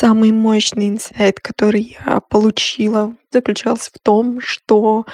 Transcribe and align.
Самый 0.00 0.32
мощный 0.32 0.88
инсайт, 0.88 1.40
который 1.40 1.94
я 2.06 2.20
получила, 2.20 3.14
заключался 3.30 3.90
в 3.92 3.98
том, 4.02 4.40
что 4.40 5.04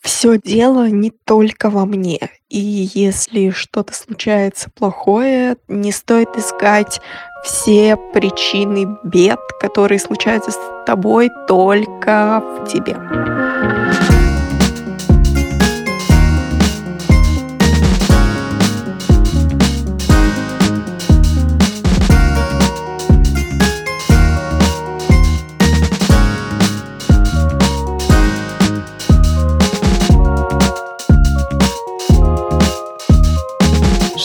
все 0.00 0.38
дело 0.38 0.88
не 0.88 1.10
только 1.10 1.70
во 1.70 1.86
мне. 1.86 2.30
И 2.48 2.88
если 2.94 3.50
что-то 3.50 3.92
случается 3.94 4.70
плохое, 4.70 5.56
не 5.66 5.90
стоит 5.90 6.36
искать 6.36 7.00
все 7.42 7.96
причины 7.96 8.96
бед, 9.02 9.40
которые 9.60 9.98
случаются 9.98 10.52
с 10.52 10.58
тобой 10.86 11.28
только 11.48 12.40
в 12.60 12.68
тебе. 12.68 13.51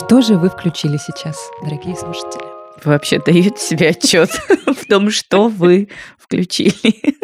Что 0.07 0.21
же 0.21 0.37
вы 0.37 0.49
включили 0.49 0.95
сейчас, 0.95 1.35
дорогие 1.61 1.93
слушатели? 1.93 2.45
Вообще 2.85 3.19
даете 3.19 3.57
себе 3.57 3.89
отчет 3.89 4.29
в 4.65 4.87
том, 4.87 5.11
что 5.11 5.49
вы 5.49 5.89
включили? 6.17 7.17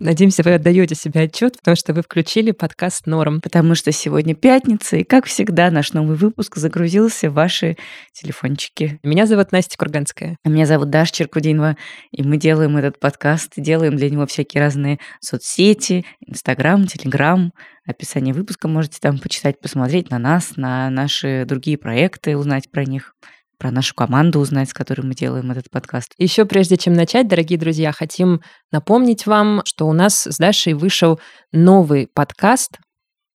Надеемся, 0.00 0.42
вы 0.42 0.54
отдаете 0.54 0.94
себе 0.94 1.20
отчет, 1.24 1.58
потому 1.58 1.76
что 1.76 1.92
вы 1.92 2.00
включили 2.00 2.52
подкаст 2.52 3.06
Норм. 3.06 3.42
Потому 3.42 3.74
что 3.74 3.92
сегодня 3.92 4.34
пятница, 4.34 4.96
и, 4.96 5.04
как 5.04 5.26
всегда, 5.26 5.70
наш 5.70 5.92
новый 5.92 6.16
выпуск 6.16 6.56
загрузился 6.56 7.28
в 7.28 7.34
ваши 7.34 7.76
телефончики. 8.14 8.98
Меня 9.02 9.26
зовут 9.26 9.52
Настя 9.52 9.76
Курганская. 9.76 10.38
А 10.42 10.48
меня 10.48 10.64
зовут 10.64 10.88
Даша 10.88 11.12
Черкудинова, 11.12 11.76
и 12.12 12.22
мы 12.22 12.38
делаем 12.38 12.78
этот 12.78 12.98
подкаст, 12.98 13.52
делаем 13.58 13.94
для 13.96 14.08
него 14.08 14.24
всякие 14.24 14.62
разные 14.62 14.98
соцсети, 15.20 16.06
Инстаграм, 16.26 16.86
Телеграм. 16.86 17.52
Описание 17.86 18.32
выпуска 18.32 18.68
можете 18.68 19.00
там 19.02 19.18
почитать, 19.18 19.60
посмотреть 19.60 20.08
на 20.08 20.18
нас, 20.18 20.56
на 20.56 20.88
наши 20.88 21.44
другие 21.46 21.76
проекты, 21.76 22.38
узнать 22.38 22.70
про 22.70 22.86
них 22.86 23.14
про 23.60 23.70
нашу 23.70 23.94
команду 23.94 24.40
узнать, 24.40 24.70
с 24.70 24.74
которой 24.74 25.02
мы 25.02 25.14
делаем 25.14 25.50
этот 25.50 25.70
подкаст. 25.70 26.14
Еще 26.16 26.46
прежде 26.46 26.78
чем 26.78 26.94
начать, 26.94 27.28
дорогие 27.28 27.58
друзья, 27.58 27.92
хотим 27.92 28.40
напомнить 28.72 29.26
вам, 29.26 29.60
что 29.66 29.86
у 29.86 29.92
нас 29.92 30.26
с 30.26 30.38
Дашей 30.38 30.72
вышел 30.72 31.20
новый 31.52 32.08
подкаст, 32.12 32.78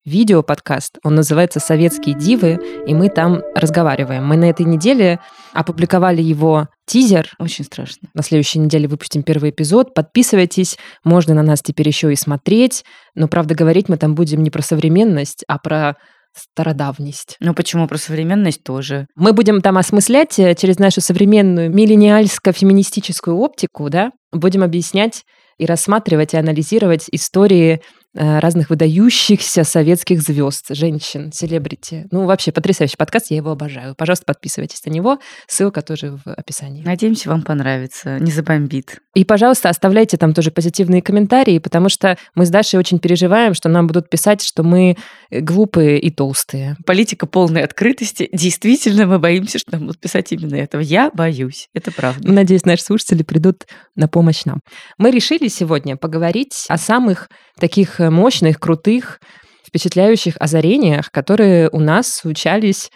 видео-подкаст. 0.04 0.98
Он 1.04 1.16
называется 1.16 1.60
«Советские 1.60 2.16
дивы», 2.16 2.60
и 2.88 2.94
мы 2.96 3.10
там 3.10 3.42
разговариваем. 3.56 4.26
Мы 4.26 4.36
на 4.36 4.46
этой 4.46 4.66
неделе 4.66 5.20
опубликовали 5.54 6.24
его 6.24 6.70
тизер. 6.88 7.30
Очень 7.38 7.66
страшно. 7.66 8.10
На 8.16 8.24
следующей 8.24 8.60
неделе 8.60 8.88
выпустим 8.88 9.22
первый 9.22 9.52
эпизод. 9.52 9.94
Подписывайтесь. 9.94 10.78
Можно 11.04 11.36
на 11.36 11.44
нас 11.44 11.62
теперь 11.62 11.88
еще 11.88 12.12
и 12.12 12.16
смотреть. 12.16 12.84
Но, 13.14 13.28
правда, 13.28 13.54
говорить 13.54 13.90
мы 13.90 13.98
там 13.98 14.16
будем 14.16 14.42
не 14.42 14.50
про 14.50 14.64
современность, 14.64 15.44
а 15.48 15.60
про 15.60 15.98
стародавность. 16.36 17.38
Ну 17.40 17.54
почему 17.54 17.88
про 17.88 17.98
современность 17.98 18.64
тоже? 18.64 19.08
Мы 19.16 19.34
будем 19.34 19.62
там 19.62 19.78
осмыслять 19.78 20.38
э, 20.40 20.56
через 20.56 20.80
нашу 20.80 21.02
современную 21.02 21.72
миллениальско-феминистическую 21.72 23.34
оптику, 23.34 23.90
да, 23.90 24.12
будем 24.32 24.64
объяснять 24.64 25.24
и 25.58 25.66
рассматривать 25.66 26.34
и 26.34 26.38
анализировать 26.38 27.08
истории 27.12 27.82
разных 28.16 28.70
выдающихся 28.70 29.64
советских 29.64 30.22
звезд, 30.22 30.68
женщин, 30.70 31.32
селебрити. 31.34 32.08
Ну, 32.12 32.26
вообще 32.26 32.52
потрясающий 32.52 32.98
подкаст, 32.98 33.28
я 33.30 33.38
его 33.38 33.52
обожаю. 33.52 33.96
Пожалуйста, 33.96 34.26
подписывайтесь 34.26 34.84
на 34.86 34.90
него. 34.90 35.20
Ссылка 35.48 35.82
тоже 35.82 36.18
в 36.24 36.32
описании. 36.32 36.84
Надеемся, 36.84 37.30
вам 37.30 37.44
понравится, 37.44 38.20
не 38.20 38.32
забомбит. 38.32 39.00
И, 39.14 39.24
пожалуйста, 39.24 39.70
оставляйте 39.70 40.18
там 40.18 40.34
тоже 40.34 40.52
позитивные 40.52 41.02
комментарии, 41.02 41.60
потому 41.60 41.90
что 41.90 42.18
мы 42.36 42.46
с 42.46 42.50
Дашей 42.50 42.80
очень 42.80 43.00
переживаем, 43.00 43.54
что 43.54 43.70
нам 43.70 43.88
будут 43.88 44.10
писать, 44.10 44.42
что 44.42 44.64
мы 44.64 44.98
э, 45.30 45.40
глупые 45.40 46.00
и 46.00 46.12
толстые. 46.12 46.76
Политика 46.86 47.26
полной 47.26 47.64
открытости. 47.64 48.30
Действительно, 48.34 49.06
мы 49.06 49.20
боимся, 49.20 49.60
что 49.60 49.74
нам 49.74 49.82
будут 49.82 50.00
писать 50.00 50.32
именно 50.32 50.56
этого. 50.56 50.82
Я 50.82 51.12
боюсь, 51.14 51.70
это 51.74 51.92
правда. 51.92 52.30
Надеюсь, 52.30 52.66
наши 52.66 52.84
слушатели 52.84 53.24
придут 53.24 53.66
на 53.96 54.08
помощь 54.08 54.44
нам. 54.46 54.60
Мы 54.98 55.12
решили 55.12 55.48
сегодня 55.48 55.96
поговорить 55.96 56.66
о 56.68 56.78
самых 56.78 57.30
таких 57.60 58.00
э, 58.00 58.10
мощных, 58.10 58.60
крутых, 58.60 59.20
впечатляющих 59.66 60.36
озарениях, 60.40 61.12
которые 61.12 61.70
у 61.70 61.80
нас 61.80 62.08
случались 62.08 62.92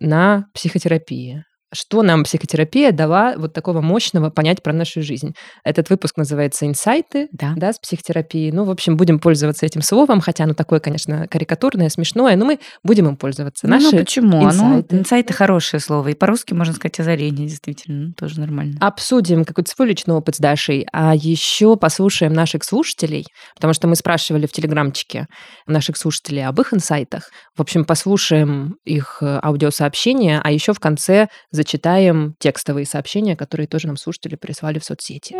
на 0.00 0.46
психотерапии 0.54 1.44
что 1.74 2.02
нам 2.02 2.24
психотерапия 2.24 2.92
дала 2.92 3.34
вот 3.36 3.52
такого 3.52 3.80
мощного 3.80 4.30
понять 4.30 4.62
про 4.62 4.72
нашу 4.72 5.02
жизнь. 5.02 5.34
Этот 5.64 5.90
выпуск 5.90 6.16
называется 6.16 6.66
«Инсайты» 6.66 7.28
да. 7.32 7.52
Да, 7.56 7.72
с 7.72 7.78
психотерапией. 7.78 8.52
Ну, 8.52 8.64
в 8.64 8.70
общем, 8.70 8.96
будем 8.96 9.18
пользоваться 9.18 9.66
этим 9.66 9.82
словом, 9.82 10.20
хотя 10.20 10.44
оно 10.44 10.54
такое, 10.54 10.80
конечно, 10.80 11.26
карикатурное, 11.28 11.88
смешное, 11.88 12.36
но 12.36 12.44
мы 12.44 12.60
будем 12.82 13.08
им 13.08 13.16
пользоваться. 13.16 13.66
Ну, 13.66 13.74
Наши 13.74 13.92
ну 13.92 13.98
почему? 13.98 14.44
Инсайты. 14.44 14.86
Оно, 14.94 15.00
инсайты– 15.00 15.32
хорошее 15.34 15.80
слово. 15.80 16.08
И 16.08 16.14
по-русски 16.14 16.54
можно 16.54 16.74
сказать 16.74 16.98
озарение, 17.00 17.48
действительно, 17.48 18.08
ну, 18.08 18.12
тоже 18.12 18.40
нормально. 18.40 18.78
Обсудим 18.80 19.44
какой-то 19.44 19.70
свой 19.70 19.88
личный 19.88 20.14
опыт 20.14 20.36
с 20.36 20.38
Дашей, 20.38 20.86
а 20.92 21.14
еще 21.14 21.76
послушаем 21.76 22.32
наших 22.32 22.64
слушателей, 22.64 23.26
потому 23.54 23.74
что 23.74 23.88
мы 23.88 23.96
спрашивали 23.96 24.46
в 24.46 24.52
Телеграмчике 24.52 25.26
наших 25.66 25.96
слушателей 25.96 26.46
об 26.46 26.60
их 26.60 26.72
инсайтах. 26.72 27.30
В 27.56 27.62
общем, 27.62 27.84
послушаем 27.84 28.76
их 28.84 29.18
э, 29.20 29.40
аудиосообщения, 29.42 30.40
а 30.42 30.50
еще 30.50 30.72
в 30.72 30.80
конце 30.80 31.28
зачитаем 31.64 32.36
текстовые 32.38 32.84
сообщения, 32.84 33.36
которые 33.36 33.66
тоже 33.66 33.86
нам 33.86 33.96
слушатели 33.96 34.36
прислали 34.36 34.78
в 34.78 34.84
соцсети. 34.84 35.34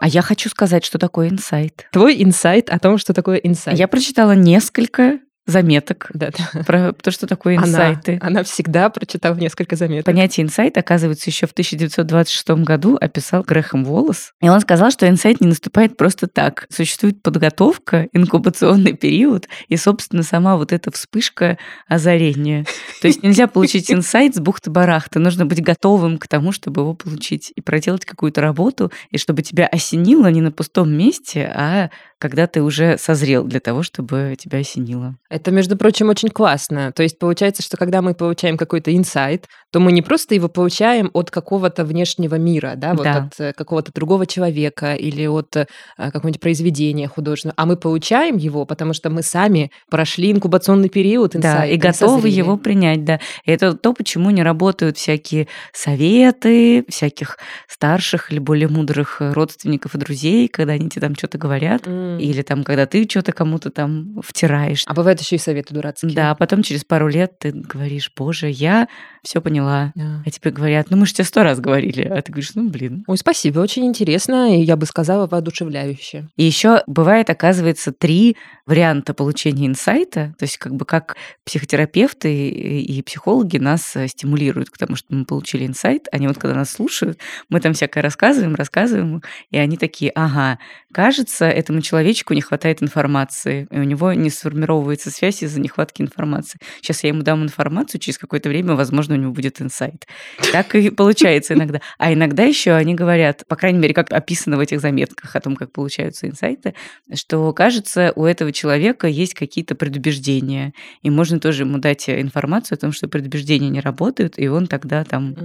А 0.00 0.06
я 0.06 0.22
хочу 0.22 0.48
сказать, 0.48 0.84
что 0.84 0.98
такое 0.98 1.28
инсайт. 1.28 1.88
Твой 1.90 2.22
инсайт 2.22 2.70
о 2.70 2.78
том, 2.78 2.96
что 2.98 3.12
такое 3.12 3.38
инсайт. 3.38 3.76
Я 3.76 3.88
прочитала 3.88 4.32
несколько 4.32 5.18
заметок 5.48 6.10
да, 6.12 6.30
да. 6.30 6.62
про 6.62 6.92
то, 6.92 7.10
что 7.10 7.26
такое 7.26 7.56
инсайты. 7.56 8.18
Она, 8.20 8.40
она 8.40 8.42
всегда 8.44 8.90
прочитала 8.90 9.34
несколько 9.34 9.76
заметок. 9.76 10.04
Понятие 10.04 10.44
инсайт, 10.44 10.76
оказывается, 10.76 11.30
еще 11.30 11.46
в 11.46 11.52
1926 11.52 12.50
году 12.64 12.98
описал 13.00 13.42
Грэхэм 13.42 13.84
Волос. 13.84 14.32
И 14.42 14.48
он 14.48 14.60
сказал, 14.60 14.90
что 14.90 15.08
инсайт 15.08 15.40
не 15.40 15.48
наступает 15.48 15.96
просто 15.96 16.26
так. 16.26 16.66
Существует 16.70 17.22
подготовка, 17.22 18.08
инкубационный 18.12 18.92
период 18.92 19.48
и, 19.68 19.76
собственно, 19.76 20.22
сама 20.22 20.56
вот 20.56 20.72
эта 20.72 20.90
вспышка 20.90 21.56
озарения. 21.88 22.66
То 23.00 23.08
есть 23.08 23.22
нельзя 23.22 23.46
получить 23.46 23.90
инсайт 23.90 24.34
с 24.36 24.40
бухты-барахты. 24.40 25.18
Нужно 25.18 25.46
быть 25.46 25.62
готовым 25.62 26.18
к 26.18 26.28
тому, 26.28 26.52
чтобы 26.52 26.82
его 26.82 26.92
получить 26.92 27.52
и 27.56 27.62
проделать 27.62 28.04
какую-то 28.04 28.42
работу, 28.42 28.92
и 29.10 29.16
чтобы 29.16 29.40
тебя 29.40 29.66
осенило 29.66 30.26
не 30.26 30.42
на 30.42 30.52
пустом 30.52 30.92
месте, 30.92 31.50
а 31.54 31.90
когда 32.18 32.46
ты 32.46 32.62
уже 32.62 32.98
созрел 32.98 33.44
для 33.44 33.60
того, 33.60 33.82
чтобы 33.82 34.36
тебя 34.38 34.58
осенило. 34.58 35.16
Это, 35.38 35.52
между 35.52 35.76
прочим, 35.76 36.08
очень 36.08 36.30
классно. 36.30 36.92
То 36.92 37.02
есть 37.02 37.18
получается, 37.18 37.62
что 37.62 37.76
когда 37.76 38.02
мы 38.02 38.14
получаем 38.14 38.56
какой-то 38.56 38.94
инсайт, 38.94 39.46
то 39.70 39.80
мы 39.80 39.92
не 39.92 40.02
просто 40.02 40.34
его 40.34 40.48
получаем 40.48 41.10
от 41.12 41.30
какого-то 41.30 41.84
внешнего 41.84 42.34
мира, 42.36 42.72
да, 42.76 42.94
вот 42.94 43.04
да. 43.04 43.16
от 43.16 43.40
э, 43.40 43.52
какого-то 43.52 43.92
другого 43.92 44.26
человека 44.26 44.94
или 44.94 45.26
от 45.26 45.56
э, 45.56 45.66
какого-нибудь 45.96 46.40
произведения 46.40 47.06
художественного, 47.06 47.54
а 47.56 47.66
мы 47.66 47.76
получаем 47.76 48.36
его, 48.36 48.64
потому 48.64 48.94
что 48.94 49.10
мы 49.10 49.22
сами 49.22 49.70
прошли 49.90 50.32
инкубационный 50.32 50.88
период 50.88 51.36
инсайта. 51.36 51.60
Да, 51.60 51.66
и 51.66 51.76
готовы 51.76 52.22
созрели. 52.22 52.36
его 52.36 52.56
принять, 52.56 53.04
да. 53.04 53.20
И 53.44 53.50
это 53.50 53.74
то, 53.74 53.92
почему 53.92 54.30
не 54.30 54.42
работают 54.42 54.96
всякие 54.96 55.46
советы 55.72 56.84
всяких 56.88 57.38
старших 57.68 58.32
или 58.32 58.38
более 58.38 58.68
мудрых 58.68 59.18
родственников 59.20 59.94
и 59.94 59.98
друзей, 59.98 60.48
когда 60.48 60.72
они 60.72 60.88
тебе 60.88 61.02
там 61.02 61.14
что-то 61.14 61.38
говорят. 61.38 61.86
Mm 61.86 62.08
или 62.18 62.42
там, 62.42 62.64
когда 62.64 62.86
ты 62.86 63.06
что-то 63.08 63.32
кому-то 63.32 63.70
там 63.70 64.20
втираешь. 64.22 64.84
А 64.86 64.94
бывает 64.94 65.20
еще 65.20 65.27
и 65.36 65.38
советы 65.38 65.74
дурацкие. 65.74 66.12
Да, 66.12 66.30
а 66.30 66.34
потом 66.34 66.62
через 66.62 66.84
пару 66.84 67.08
лет 67.08 67.38
ты 67.38 67.52
говоришь, 67.52 68.12
боже, 68.16 68.48
я 68.48 68.88
все 69.22 69.40
поняла. 69.40 69.92
Да. 69.94 70.22
А 70.24 70.30
тебе 70.30 70.50
говорят, 70.50 70.90
ну 70.90 70.96
мы 70.96 71.06
же 71.06 71.14
тебе 71.14 71.24
сто 71.24 71.42
раз 71.42 71.60
говорили. 71.60 72.02
А 72.02 72.20
ты 72.22 72.32
говоришь, 72.32 72.52
ну 72.54 72.68
блин. 72.68 73.04
Ой, 73.06 73.18
спасибо, 73.18 73.60
очень 73.60 73.86
интересно, 73.86 74.56
и 74.56 74.62
я 74.62 74.76
бы 74.76 74.86
сказала, 74.86 75.26
воодушевляюще. 75.26 76.28
И 76.36 76.44
еще 76.44 76.82
бывает, 76.86 77.30
оказывается, 77.30 77.92
три 77.92 78.36
варианта 78.66 79.14
получения 79.14 79.66
инсайта. 79.66 80.34
То 80.38 80.44
есть 80.44 80.58
как 80.58 80.74
бы 80.74 80.84
как 80.84 81.16
психотерапевты 81.44 82.48
и 82.48 83.02
психологи 83.02 83.56
нас 83.56 83.96
э, 83.96 84.08
стимулируют 84.08 84.70
к 84.70 84.76
тому, 84.76 84.94
что 84.94 85.14
мы 85.14 85.24
получили 85.24 85.66
инсайт. 85.66 86.06
Они 86.12 86.26
вот 86.26 86.38
когда 86.38 86.54
нас 86.54 86.70
слушают, 86.70 87.18
мы 87.48 87.60
там 87.60 87.72
всякое 87.72 88.02
рассказываем, 88.02 88.54
рассказываем, 88.54 89.22
и 89.50 89.58
они 89.58 89.76
такие, 89.78 90.10
ага, 90.14 90.58
кажется, 90.92 91.46
этому 91.46 91.80
человечку 91.80 92.34
не 92.34 92.40
хватает 92.40 92.82
информации, 92.82 93.66
и 93.70 93.78
у 93.78 93.84
него 93.84 94.12
не 94.12 94.30
сформировывается 94.30 95.10
связь 95.10 95.42
из-за 95.42 95.60
нехватки 95.60 96.02
информации. 96.02 96.60
Сейчас 96.82 97.02
я 97.04 97.08
ему 97.08 97.22
дам 97.22 97.42
информацию, 97.42 98.00
через 98.00 98.18
какое-то 98.18 98.48
время, 98.48 98.74
возможно, 98.74 99.14
него 99.18 99.32
будет 99.32 99.60
инсайт. 99.60 100.06
Так 100.52 100.74
и 100.74 100.90
получается 100.90 101.54
иногда. 101.54 101.80
А 101.98 102.12
иногда 102.12 102.44
еще 102.44 102.72
они 102.72 102.94
говорят, 102.94 103.44
по 103.46 103.56
крайней 103.56 103.78
мере, 103.78 103.94
как 103.94 104.12
описано 104.12 104.56
в 104.56 104.60
этих 104.60 104.80
заметках 104.80 105.34
о 105.36 105.40
том, 105.40 105.56
как 105.56 105.72
получаются 105.72 106.26
инсайты, 106.26 106.74
что, 107.14 107.52
кажется, 107.52 108.12
у 108.16 108.24
этого 108.24 108.52
человека 108.52 109.06
есть 109.06 109.34
какие-то 109.34 109.74
предубеждения. 109.74 110.72
И 111.02 111.10
можно 111.10 111.40
тоже 111.40 111.64
ему 111.64 111.78
дать 111.78 112.08
информацию 112.08 112.76
о 112.76 112.80
том, 112.80 112.92
что 112.92 113.08
предубеждения 113.08 113.68
не 113.68 113.80
работают, 113.80 114.38
и 114.38 114.48
он 114.48 114.66
тогда 114.66 115.04
там... 115.04 115.36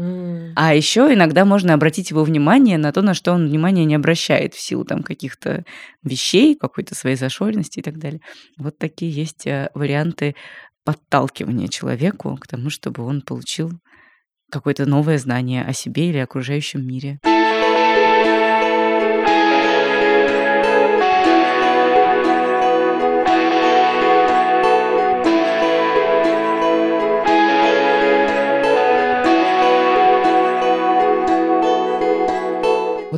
А 0.56 0.76
еще 0.76 1.14
иногда 1.14 1.46
можно 1.46 1.74
обратить 1.74 2.12
его 2.12 2.24
внимание 2.24 2.78
на 2.78 2.92
то, 2.92 3.02
на 3.02 3.14
что 3.14 3.32
он 3.34 3.48
внимание 3.48 3.86
не 3.86 3.96
обращает 3.96 4.54
в 4.54 4.60
силу 4.60 4.86
там 4.86 5.04
каких-то 5.04 5.66
вещей, 6.04 6.56
какой-то 6.56 6.96
своей 6.96 7.16
зашоренности 7.16 7.80
и 7.80 7.82
так 7.82 7.98
далее. 7.98 8.22
Вот 8.58 8.78
такие 8.78 9.12
есть 9.12 9.48
э, 9.48 9.70
варианты 9.74 10.36
подталкивания 10.84 11.68
человеку 11.68 12.38
к 12.38 12.48
тому, 12.48 12.70
чтобы 12.70 13.04
он 13.04 13.22
получил 13.22 13.72
какое-то 14.52 14.86
новое 14.86 15.18
знание 15.18 15.64
о 15.64 15.74
себе 15.74 16.10
или 16.10 16.18
окружающем 16.18 16.86
мире. 16.86 17.20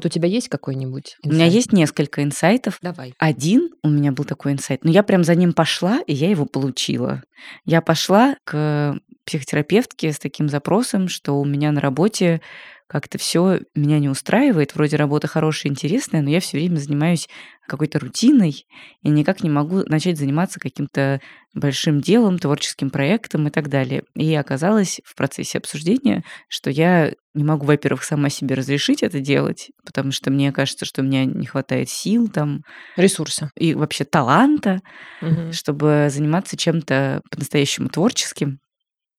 Вот 0.05 0.11
у 0.11 0.13
тебя 0.13 0.27
есть 0.27 0.49
какой-нибудь 0.49 1.17
У 1.23 1.29
меня 1.29 1.47
есть 1.47 1.71
несколько 1.71 2.21
инсайтов. 2.21 2.77
Давай. 2.79 3.15
Один 3.17 3.71
у 3.81 3.89
меня 3.89 4.11
был 4.11 4.23
такой 4.23 4.51
инсайт, 4.51 4.83
но 4.83 4.91
я 4.91 5.01
прям 5.01 5.23
за 5.23 5.33
ним 5.33 5.51
пошла, 5.51 5.99
и 6.05 6.13
я 6.13 6.29
его 6.29 6.45
получила. 6.45 7.23
Я 7.65 7.81
пошла 7.81 8.35
к 8.43 8.99
психотерапевтке 9.25 10.13
с 10.13 10.19
таким 10.19 10.47
запросом, 10.47 11.07
что 11.07 11.41
у 11.41 11.43
меня 11.43 11.71
на 11.71 11.81
работе 11.81 12.41
как-то 12.87 13.17
все 13.17 13.61
меня 13.73 13.99
не 13.99 14.09
устраивает. 14.09 14.75
Вроде 14.75 14.95
работа 14.97 15.27
хорошая, 15.27 15.71
интересная, 15.71 16.21
но 16.21 16.29
я 16.29 16.39
все 16.39 16.57
время 16.57 16.77
занимаюсь 16.77 17.27
какой-то 17.67 17.97
рутиной 17.97 18.67
и 19.01 19.09
никак 19.09 19.41
не 19.41 19.49
могу 19.49 19.81
начать 19.87 20.19
заниматься 20.19 20.59
каким-то 20.59 21.19
большим 21.55 21.99
делом, 21.99 22.37
творческим 22.37 22.91
проектом 22.91 23.47
и 23.47 23.49
так 23.49 23.69
далее. 23.69 24.03
И 24.15 24.33
оказалось 24.35 25.01
в 25.03 25.15
процессе 25.15 25.57
обсуждения, 25.57 26.23
что 26.47 26.69
я 26.69 27.13
не 27.33 27.43
могу, 27.43 27.65
во-первых, 27.65 28.03
сама 28.03 28.29
себе 28.29 28.53
разрешить 28.55 29.01
это 29.01 29.19
делать, 29.19 29.71
потому 29.83 30.11
что 30.11 30.29
мне 30.29 30.51
кажется, 30.51 30.85
что 30.85 31.01
у 31.01 31.05
меня 31.05 31.25
не 31.25 31.47
хватает 31.47 31.89
сил 31.89 32.27
там. 32.27 32.61
Ресурса. 32.97 33.49
И 33.57 33.73
вообще 33.73 34.03
таланта, 34.05 34.81
Мгм. 35.21 35.51
чтобы 35.53 36.07
заниматься 36.11 36.55
чем-то 36.55 37.21
по-настоящему 37.31 37.89
творческим. 37.89 38.59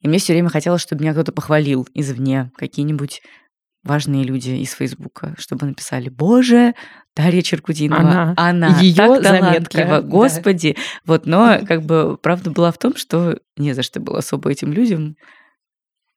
И 0.02 0.08
мне 0.08 0.18
все 0.18 0.34
время 0.34 0.50
хотелось, 0.50 0.82
чтобы 0.82 1.02
меня 1.02 1.12
кто-то 1.14 1.32
похвалил 1.32 1.88
извне, 1.94 2.50
какие-нибудь 2.56 3.22
важные 3.86 4.24
люди 4.24 4.50
из 4.50 4.72
Фейсбука, 4.72 5.34
чтобы 5.38 5.66
написали 5.66 6.08
«Боже, 6.08 6.74
Дарья 7.14 7.40
Черкудинова, 7.42 8.00
Она. 8.00 8.34
она, 8.36 8.78
Её 8.80 8.96
так 8.96 9.22
заметка, 9.22 9.70
талантлива, 9.70 10.00
да. 10.02 10.08
Господи». 10.08 10.76
Вот, 11.06 11.26
но 11.26 11.60
как 11.66 11.82
бы 11.82 12.18
правда 12.20 12.50
была 12.50 12.70
в 12.72 12.78
том, 12.78 12.96
что 12.96 13.38
не 13.56 13.72
за 13.72 13.82
что 13.82 14.00
было 14.00 14.18
особо 14.18 14.50
этим 14.50 14.72
людям 14.72 15.16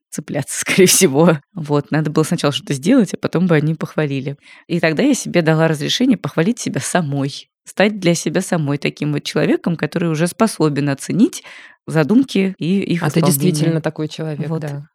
цепляться, 0.09 0.59
скорее 0.61 0.87
всего. 0.87 1.39
Вот, 1.53 1.91
надо 1.91 2.09
было 2.09 2.23
сначала 2.23 2.51
что-то 2.51 2.73
сделать, 2.73 3.13
а 3.13 3.17
потом 3.17 3.47
бы 3.47 3.55
они 3.55 3.75
похвалили. 3.75 4.37
И 4.67 4.79
тогда 4.79 5.03
я 5.03 5.13
себе 5.13 5.41
дала 5.41 5.67
разрешение 5.67 6.17
похвалить 6.17 6.59
себя 6.59 6.81
самой, 6.81 7.49
стать 7.65 7.99
для 7.99 8.15
себя 8.15 8.41
самой 8.41 8.77
таким 8.77 9.13
вот 9.13 9.23
человеком, 9.23 9.75
который 9.75 10.09
уже 10.09 10.27
способен 10.27 10.89
оценить 10.89 11.43
задумки 11.87 12.55
и 12.57 12.79
их 12.81 13.03
А 13.03 13.09
ты 13.09 13.21
действительно 13.21 13.81
такой 13.81 14.07
человек, 14.07 14.47
Вот. 14.49 14.61
да. 14.61 14.87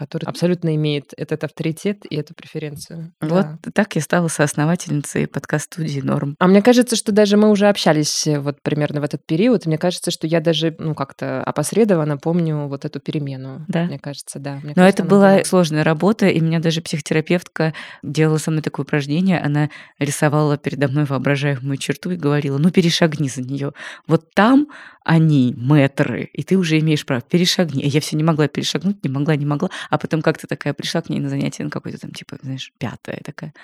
Который 0.00 0.24
абсолютно 0.24 0.74
имеет 0.76 1.12
этот 1.18 1.44
авторитет 1.44 2.06
и 2.08 2.16
эту 2.16 2.32
преференцию. 2.32 3.12
Вот 3.20 3.46
Да. 3.62 3.70
так 3.74 3.94
я 3.96 4.00
стала 4.00 4.28
соосновательницей 4.28 5.26
подкаст-студии 5.26 6.00
«Норм». 6.00 6.36
А 6.38 6.46
мне 6.46 6.62
кажется, 6.62 6.96
что 6.96 7.12
даже 7.12 7.36
мы 7.36 7.50
уже 7.50 7.68
общались 7.68 8.26
э, 8.26 8.40
вот 8.40 8.62
примерно 8.62 9.02
в 9.02 9.04
этот 9.04 9.26
период. 9.26 9.66
Мне 9.66 9.76
кажется, 9.76 10.10
что 10.10 10.26
я 10.26 10.40
даже, 10.40 10.74
ну, 10.78 10.94
как-то 10.94 11.44
опосредованно 11.44 12.16
помню 12.16 12.66
вот 12.66 12.86
эту 12.86 12.98
перемену. 12.98 13.66
Да. 13.68 13.84
Мне 13.84 13.98
кажется, 13.98 14.38
да. 14.38 14.54
Мне 14.62 14.70
Но 14.74 14.82
кажется, 14.82 15.02
это 15.02 15.02
она 15.02 15.10
была 15.10 15.44
сложная 15.44 15.84
работа, 15.84 16.28
и 16.28 16.40
меня 16.40 16.60
даже 16.60 16.80
психотерапевтка 16.80 17.74
делала 18.02 18.38
со 18.38 18.50
мной 18.50 18.62
такое 18.62 18.84
упражнение. 18.84 19.38
Она 19.38 19.68
рисовала 19.98 20.56
передо 20.56 20.88
мной 20.88 21.04
воображаемую 21.04 21.76
черту 21.76 22.10
и 22.10 22.16
говорила, 22.16 22.56
ну 22.56 22.70
перешагни 22.70 23.28
за 23.28 23.42
нее. 23.42 23.72
Вот 24.06 24.32
там 24.34 24.68
они, 25.04 25.54
мэтры, 25.56 26.24
и 26.32 26.42
ты 26.42 26.56
уже 26.56 26.78
имеешь 26.78 27.04
право, 27.06 27.22
перешагни. 27.22 27.82
Я 27.84 28.00
все 28.00 28.16
не 28.16 28.22
могла 28.22 28.48
перешагнуть, 28.48 29.02
не 29.02 29.10
могла, 29.10 29.36
не 29.36 29.46
могла. 29.46 29.70
А 29.88 29.98
потом 29.98 30.22
как-то 30.22 30.46
такая 30.46 30.74
пришла 30.74 31.00
к 31.00 31.08
ней 31.08 31.20
на 31.20 31.28
занятие, 31.28 31.64
на 31.64 31.70
какое-то 31.70 31.98
там, 32.00 32.12
типа, 32.12 32.38
знаешь, 32.42 32.72
пятое 32.78 33.20
такая. 33.24 33.54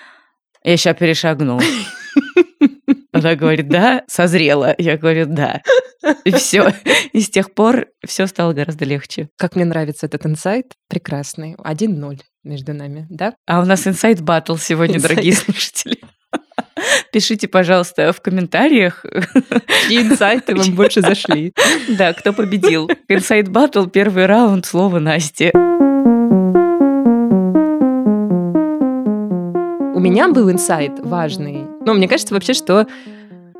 Я 0.63 0.77
сейчас 0.77 0.97
перешагну. 0.97 1.59
Она 3.13 3.35
говорит, 3.35 3.69
да, 3.69 4.03
созрела. 4.07 4.75
Я 4.77 4.97
говорю, 4.97 5.25
да. 5.27 5.61
И 6.25 6.31
все. 6.31 6.73
И 7.13 7.21
с 7.21 7.29
тех 7.29 7.53
пор 7.53 7.87
все 8.05 8.27
стало 8.27 8.53
гораздо 8.53 8.85
легче. 8.85 9.29
Как 9.37 9.55
мне 9.55 9.65
нравится 9.65 10.05
этот 10.05 10.25
инсайт. 10.25 10.73
Прекрасный. 10.89 11.55
1-0 11.55 12.19
между 12.43 12.73
нами, 12.73 13.07
да? 13.09 13.35
А 13.45 13.61
у 13.61 13.65
нас 13.65 13.87
инсайт 13.87 14.21
батл 14.21 14.55
сегодня, 14.55 14.99
дорогие 14.99 15.33
слушатели. 15.33 15.97
Пишите, 17.11 17.47
пожалуйста, 17.47 18.11
в 18.13 18.21
комментариях, 18.21 19.05
Чьи 19.87 20.01
инсайты 20.01 20.55
вам 20.55 20.75
больше 20.75 21.01
зашли? 21.01 21.53
да, 21.87 22.13
кто 22.13 22.33
победил. 22.33 22.89
Инсайт 23.07 23.49
батл, 23.49 23.85
первый 23.85 24.25
раунд, 24.25 24.65
слово 24.65 24.99
Насте. 24.99 25.51
У 29.93 29.99
меня 29.99 30.27
был 30.29 30.51
инсайт 30.51 30.99
важный. 30.99 31.65
Но 31.85 31.93
мне 31.93 32.07
кажется 32.07 32.33
вообще, 32.33 32.53
что 32.53 32.85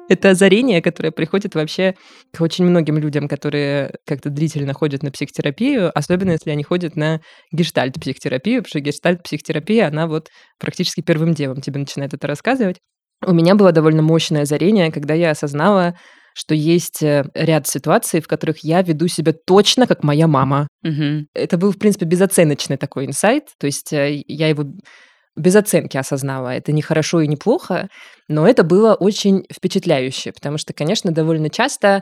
это 0.09 0.29
озарение, 0.31 0.81
которое 0.81 1.11
приходит 1.11 1.55
вообще 1.55 1.95
к 2.33 2.41
очень 2.41 2.65
многим 2.65 2.97
людям, 2.97 3.27
которые 3.27 3.91
как-то 4.05 4.29
длительно 4.29 4.73
ходят 4.73 5.03
на 5.03 5.11
психотерапию, 5.11 5.91
особенно 5.97 6.31
если 6.31 6.51
они 6.51 6.63
ходят 6.63 6.95
на 6.95 7.19
гештальт-психотерапию, 7.51 8.61
потому 8.63 8.69
что 8.69 8.79
гештальт-психотерапия, 8.79 9.87
она 9.87 10.07
вот 10.07 10.29
практически 10.59 11.01
первым 11.01 11.33
делом 11.33 11.61
тебе 11.61 11.79
начинает 11.79 12.13
это 12.13 12.27
рассказывать. 12.27 12.77
У 13.25 13.33
меня 13.33 13.55
было 13.55 13.71
довольно 13.71 14.01
мощное 14.01 14.43
озарение, 14.43 14.91
когда 14.91 15.13
я 15.13 15.31
осознала, 15.31 15.95
что 16.33 16.53
есть 16.53 17.01
э, 17.01 17.25
ряд 17.33 17.67
ситуаций, 17.67 18.21
в 18.21 18.27
которых 18.27 18.59
я 18.59 18.83
веду 18.83 19.07
себя 19.07 19.33
точно 19.33 19.87
как 19.87 20.03
моя 20.03 20.27
мама. 20.27 20.67
Мгм. 20.83 21.27
Это 21.33 21.57
был, 21.57 21.71
в 21.71 21.79
принципе, 21.79 22.05
безоценочный 22.05 22.77
такой 22.77 23.07
инсайт. 23.07 23.45
То 23.59 23.65
есть 23.65 23.91
э, 23.91 24.23
я 24.27 24.47
его 24.47 24.65
без 25.35 25.55
оценки 25.55 25.97
осознала. 25.97 26.49
Это 26.49 26.71
не 26.71 26.81
хорошо 26.81 27.21
и 27.21 27.27
не 27.27 27.37
плохо, 27.37 27.89
но 28.27 28.47
это 28.47 28.63
было 28.63 28.93
очень 28.93 29.45
впечатляюще, 29.51 30.31
потому 30.31 30.57
что, 30.57 30.73
конечно, 30.73 31.11
довольно 31.11 31.49
часто, 31.49 32.01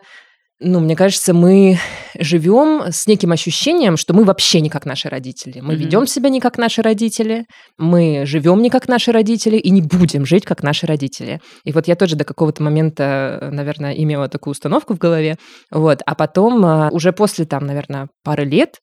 ну, 0.59 0.79
мне 0.79 0.95
кажется, 0.95 1.33
мы 1.33 1.77
живем 2.17 2.83
с 2.89 3.07
неким 3.07 3.31
ощущением, 3.33 3.97
что 3.97 4.13
мы 4.13 4.23
вообще 4.23 4.61
не 4.61 4.69
как 4.69 4.85
наши 4.85 5.09
родители. 5.09 5.59
Мы 5.59 5.73
Мгм. 5.73 5.83
ведем 5.83 6.07
себя 6.07 6.29
не 6.29 6.39
как 6.39 6.57
наши 6.57 6.81
родители, 6.81 7.45
мы 7.77 8.23
живем 8.25 8.61
не 8.61 8.69
как 8.69 8.87
наши 8.87 9.11
родители 9.11 9.57
и 9.57 9.69
не 9.69 9.81
будем 9.81 10.25
жить 10.25 10.45
как 10.45 10.63
наши 10.63 10.87
родители. 10.87 11.41
И 11.65 11.73
вот 11.73 11.87
я 11.87 11.95
тоже 11.95 12.15
до 12.15 12.23
какого-то 12.23 12.63
момента, 12.63 13.49
наверное, 13.51 13.93
имела 13.93 14.29
такую 14.29 14.51
установку 14.53 14.93
в 14.93 14.97
голове. 14.97 15.35
Вот. 15.71 16.01
А 16.05 16.15
потом, 16.15 16.65
а, 16.65 16.89
уже 16.91 17.11
после, 17.11 17.45
там, 17.45 17.65
наверное, 17.65 18.07
пары 18.23 18.45
лет 18.45 18.79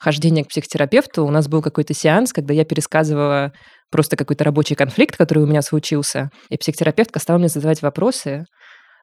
хождения 0.00 0.42
к 0.44 0.48
психотерапевту, 0.48 1.24
у 1.24 1.30
нас 1.30 1.48
был 1.48 1.62
какой-то 1.62 1.94
сеанс, 1.94 2.32
когда 2.32 2.54
я 2.54 2.64
пересказывала 2.64 3.52
просто 3.90 4.16
какой-то 4.16 4.44
рабочий 4.44 4.74
конфликт, 4.74 5.16
который 5.16 5.42
у 5.42 5.46
меня 5.46 5.62
случился. 5.62 6.30
И 6.48 6.56
психотерапевтка 6.56 7.18
стала 7.18 7.38
мне 7.38 7.48
задавать 7.48 7.82
вопросы, 7.82 8.44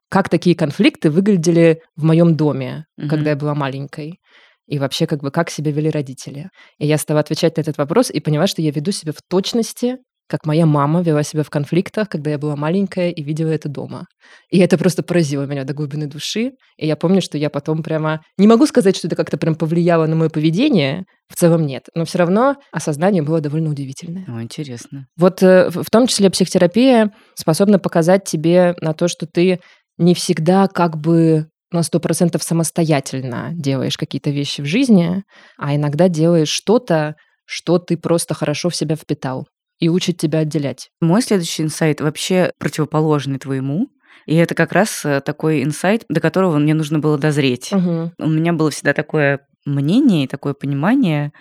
как 0.09 0.29
такие 0.29 0.55
конфликты 0.55 1.09
выглядели 1.09 1.81
в 1.95 2.03
моем 2.03 2.35
доме, 2.35 2.85
Мгм. 2.97 3.09
когда 3.09 3.31
я 3.31 3.35
была 3.35 3.55
маленькой. 3.55 4.19
И 4.67 4.79
вообще, 4.79 5.07
как 5.07 5.21
бы, 5.21 5.31
как 5.31 5.49
себя 5.49 5.71
вели 5.71 5.89
родители. 5.89 6.49
И 6.77 6.85
я 6.87 6.97
стала 6.97 7.21
отвечать 7.21 7.55
на 7.57 7.61
этот 7.61 7.77
вопрос 7.77 8.09
и 8.11 8.19
поняла, 8.19 8.47
что 8.47 8.61
я 8.61 8.71
веду 8.71 8.91
себя 8.91 9.13
в 9.13 9.21
точности, 9.29 9.97
как 10.29 10.45
моя 10.45 10.65
мама 10.65 11.01
вела 11.01 11.23
себя 11.23 11.43
в 11.43 11.49
конфликтах, 11.49 12.09
когда 12.09 12.31
я 12.31 12.37
была 12.37 12.57
маленькая 12.57 13.11
и 13.11 13.23
видела 13.23 13.49
это 13.51 13.69
дома. 13.69 14.07
И 14.51 14.59
это 14.59 14.77
просто 14.77 15.03
поразило 15.03 15.43
меня 15.43 15.63
до 15.63 15.73
глубины 15.73 16.07
души. 16.07 16.51
И 16.77 16.85
я 16.85 16.97
помню, 16.97 17.21
что 17.21 17.37
я 17.37 17.49
потом 17.49 17.81
прямо... 17.81 18.19
Не 18.37 18.45
могу 18.45 18.65
сказать, 18.65 18.97
что 18.97 19.07
это 19.07 19.15
как-то 19.15 19.37
прям 19.37 19.55
повлияло 19.55 20.05
на 20.05 20.17
мое 20.17 20.27
поведение, 20.29 21.05
в 21.29 21.35
целом 21.35 21.65
нет. 21.65 21.83
Но 21.95 22.03
все 22.03 22.17
равно 22.17 22.57
осознание 22.73 23.23
было 23.23 23.39
довольно 23.39 23.69
удивительное. 23.69 24.25
О, 24.27 24.41
интересно. 24.41 25.05
Вот 25.15 25.41
э, 25.41 25.69
в 25.69 25.89
том 25.89 26.07
числе 26.07 26.29
психотерапия 26.29 27.13
способна 27.35 27.79
показать 27.79 28.25
тебе 28.25 28.75
на 28.81 28.91
то, 28.93 29.07
что 29.07 29.27
ты 29.27 29.61
не 29.97 30.13
всегда 30.13 30.67
как 30.67 30.97
бы 30.97 31.49
на 31.71 31.79
100% 31.79 32.39
самостоятельно 32.41 33.51
делаешь 33.53 33.97
какие-то 33.97 34.29
вещи 34.29 34.61
в 34.61 34.65
жизни, 34.65 35.23
а 35.57 35.75
иногда 35.75 36.07
делаешь 36.07 36.49
что-то, 36.49 37.15
что 37.45 37.79
ты 37.79 37.97
просто 37.97 38.33
хорошо 38.33 38.69
в 38.69 38.75
себя 38.75 38.95
впитал 38.95 39.47
и 39.79 39.89
учит 39.89 40.17
тебя 40.17 40.39
отделять. 40.39 40.89
Мой 41.01 41.21
следующий 41.21 41.63
инсайт 41.63 42.01
вообще 42.01 42.51
противоположный 42.57 43.39
твоему. 43.39 43.89
И 44.25 44.35
это 44.35 44.55
как 44.55 44.73
раз 44.73 45.05
э, 45.05 45.21
такой 45.21 45.63
инсайт, 45.63 46.03
до 46.09 46.19
которого 46.19 46.57
мне 46.57 46.73
нужно 46.73 46.99
было 46.99 47.17
дозреть. 47.17 47.71
Мгм. 47.71 48.11
У 48.17 48.27
меня 48.27 48.53
было 48.53 48.71
всегда 48.71 48.93
такое 48.93 49.39
мнение 49.65 50.25
и 50.25 50.27
такое 50.27 50.53
понимание, 50.53 51.31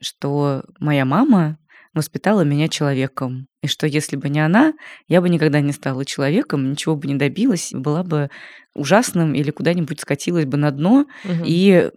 что 0.00 0.64
моя 0.78 1.04
мама 1.04 1.58
воспитала 1.96 2.42
меня 2.42 2.68
человеком. 2.68 3.48
И 3.62 3.66
что 3.66 3.86
если 3.86 4.16
бы 4.16 4.28
не 4.28 4.40
она, 4.40 4.74
я 5.08 5.20
бы 5.20 5.28
никогда 5.28 5.60
не 5.60 5.72
стала 5.72 6.04
человеком, 6.04 6.70
ничего 6.70 6.94
бы 6.96 7.08
не 7.08 7.16
добилась, 7.16 7.70
была 7.72 8.04
бы 8.04 8.30
ужасным 8.74 9.34
или 9.34 9.50
куда-нибудь 9.50 10.00
скатилась 10.00 10.44
бы 10.44 10.56
на 10.56 10.70
дно. 10.70 11.06
Мгм. 11.24 11.42
И 11.44 11.90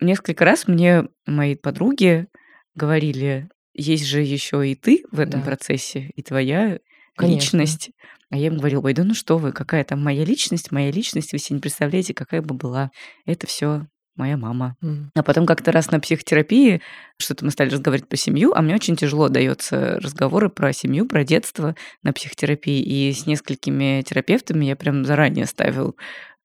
несколько 0.00 0.44
раз 0.44 0.66
мне 0.68 1.04
мои 1.26 1.56
подруги 1.56 2.26
говорили, 2.74 3.48
есть 3.74 4.06
же 4.06 4.22
еще 4.22 4.66
и 4.68 4.74
ты 4.74 5.02
в 5.10 5.20
этом 5.20 5.40
Да. 5.40 5.46
процессе, 5.46 6.10
и 6.14 6.22
твоя 6.22 6.78
Конечно. 7.16 7.58
личность. 7.58 7.90
А 8.30 8.36
я 8.36 8.46
им 8.48 8.56
говорила, 8.56 8.80
ой, 8.82 8.94
да 8.94 9.04
ну 9.04 9.14
что 9.14 9.38
вы, 9.38 9.52
какая 9.52 9.84
там 9.84 10.02
моя 10.02 10.24
личность, 10.24 10.72
моя 10.72 10.90
личность, 10.90 11.32
вы 11.32 11.38
себе 11.38 11.56
не 11.56 11.60
представляете, 11.60 12.14
какая 12.14 12.42
бы 12.42 12.54
была. 12.54 12.90
Это 13.26 13.46
все 13.46 13.86
моя 14.16 14.36
мама. 14.36 14.76
М. 14.82 15.10
А 15.14 15.22
потом 15.22 15.46
как-то 15.46 15.72
раз 15.72 15.90
на 15.90 16.00
психотерапии 16.00 16.80
что-то 17.18 17.44
мы 17.44 17.50
стали 17.50 17.70
разговаривать 17.70 18.08
про 18.08 18.16
семью, 18.16 18.52
а 18.54 18.62
мне 18.62 18.74
очень 18.74 18.96
тяжело 18.96 19.28
дается 19.28 19.98
разговоры 20.00 20.48
про 20.50 20.72
семью, 20.72 21.06
про 21.06 21.24
детство 21.24 21.74
на 22.02 22.12
психотерапии. 22.12 22.82
И 22.82 23.12
с 23.12 23.26
несколькими 23.26 24.02
терапевтами 24.02 24.66
я 24.66 24.76
прям 24.76 25.04
заранее 25.04 25.46
ставил 25.46 25.96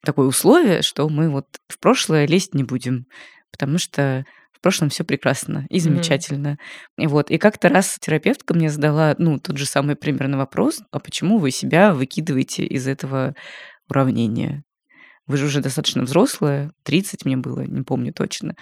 такое 0.04 0.28
условие, 0.28 0.82
что 0.82 1.08
мы 1.10 1.30
вот 1.30 1.48
в 1.68 1.80
прошлое 1.80 2.28
лезть 2.28 2.54
не 2.54 2.64
будем, 2.64 3.06
потому 3.52 3.78
что 3.78 4.26
в 4.60 4.62
прошлом 4.62 4.90
все 4.90 5.06
прекрасно 5.06 5.66
и 5.70 5.80
замечательно. 5.80 6.58
И 6.98 7.08
вот. 7.08 7.32
И 7.32 7.38
как-то 7.38 7.70
раз 7.70 7.98
терапевтка 8.00 8.54
мне 8.54 8.70
задала, 8.70 9.16
ну, 9.18 9.40
тот 9.40 9.58
же 9.58 9.66
самый 9.66 9.96
примерно 9.96 10.38
вопрос, 10.38 10.82
а 10.92 11.00
почему 11.00 11.38
вы 11.38 11.52
себя 11.52 11.94
выкидываете 11.94 12.66
из 12.66 12.86
этого 12.86 13.36
уравнения? 13.90 14.64
Вы 15.30 15.38
же 15.38 15.46
уже 15.46 15.62
достаточно 15.62 16.02
взрослая, 16.02 16.72
30 16.82 17.24
мне 17.24 17.38
было, 17.38 17.62
не 17.62 17.84
помню 17.84 18.12
точно. 18.12 18.56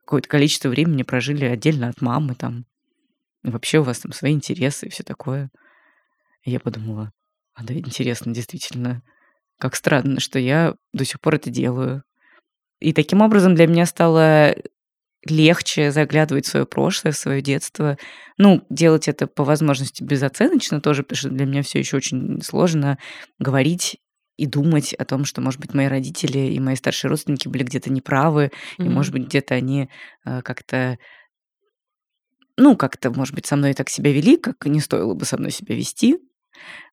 Какое-то 0.00 0.28
количество 0.28 0.68
времени 0.68 1.04
прожили 1.04 1.44
отдельно 1.44 1.88
от 1.88 2.00
мамы 2.00 2.34
там. 2.34 2.66
И 3.44 3.48
вообще 3.48 3.78
у 3.78 3.84
вас 3.84 4.00
там 4.00 4.10
свои 4.10 4.32
интересы 4.32 4.86
и 4.86 4.90
все 4.90 5.04
такое. 5.04 5.50
И 6.42 6.50
я 6.50 6.58
подумала, 6.58 7.12
а 7.54 7.62
да, 7.62 7.74
интересно, 7.74 8.34
действительно, 8.34 9.04
как 9.56 9.76
странно, 9.76 10.18
что 10.18 10.40
я 10.40 10.74
до 10.92 11.04
сих 11.04 11.20
пор 11.20 11.36
это 11.36 11.48
делаю. 11.48 12.02
И 12.80 12.92
таким 12.92 13.20
образом 13.20 13.54
для 13.54 13.68
меня 13.68 13.86
стало 13.86 14.56
легче 15.24 15.92
заглядывать 15.92 16.46
в 16.46 16.48
свое 16.48 16.66
прошлое, 16.66 17.12
в 17.12 17.18
свое 17.18 17.40
детство. 17.40 17.98
Ну, 18.36 18.66
делать 18.68 19.06
это 19.06 19.28
по 19.28 19.44
возможности 19.44 20.02
безоценочно 20.02 20.80
тоже, 20.80 21.04
потому 21.04 21.18
что 21.18 21.28
для 21.28 21.46
меня 21.46 21.62
все 21.62 21.78
еще 21.78 21.98
очень 21.98 22.42
сложно 22.42 22.98
говорить 23.38 24.00
и 24.40 24.46
думать 24.46 24.94
о 24.94 25.04
том, 25.04 25.24
что, 25.24 25.40
может 25.42 25.60
быть, 25.60 25.74
мои 25.74 25.86
родители 25.86 26.38
и 26.38 26.60
мои 26.60 26.76
старшие 26.76 27.10
родственники 27.10 27.48
были 27.48 27.62
где-то 27.64 27.92
неправы, 27.92 28.50
и, 28.82 28.88
Мгм. 28.88 28.94
может 28.94 29.12
быть, 29.12 29.26
где-то 29.26 29.54
они 29.54 29.90
э, 30.24 30.42
как-то, 30.42 30.98
ну, 32.56 32.76
как-то, 32.76 33.10
может 33.10 33.34
быть, 33.34 33.46
со 33.46 33.56
мной 33.56 33.74
так 33.74 33.88
себя 33.88 34.12
вели, 34.12 34.36
как 34.36 34.66
не 34.66 34.80
стоило 34.80 35.14
бы 35.14 35.24
со 35.24 35.38
мной 35.38 35.50
себя 35.50 35.74
вести. 35.76 36.18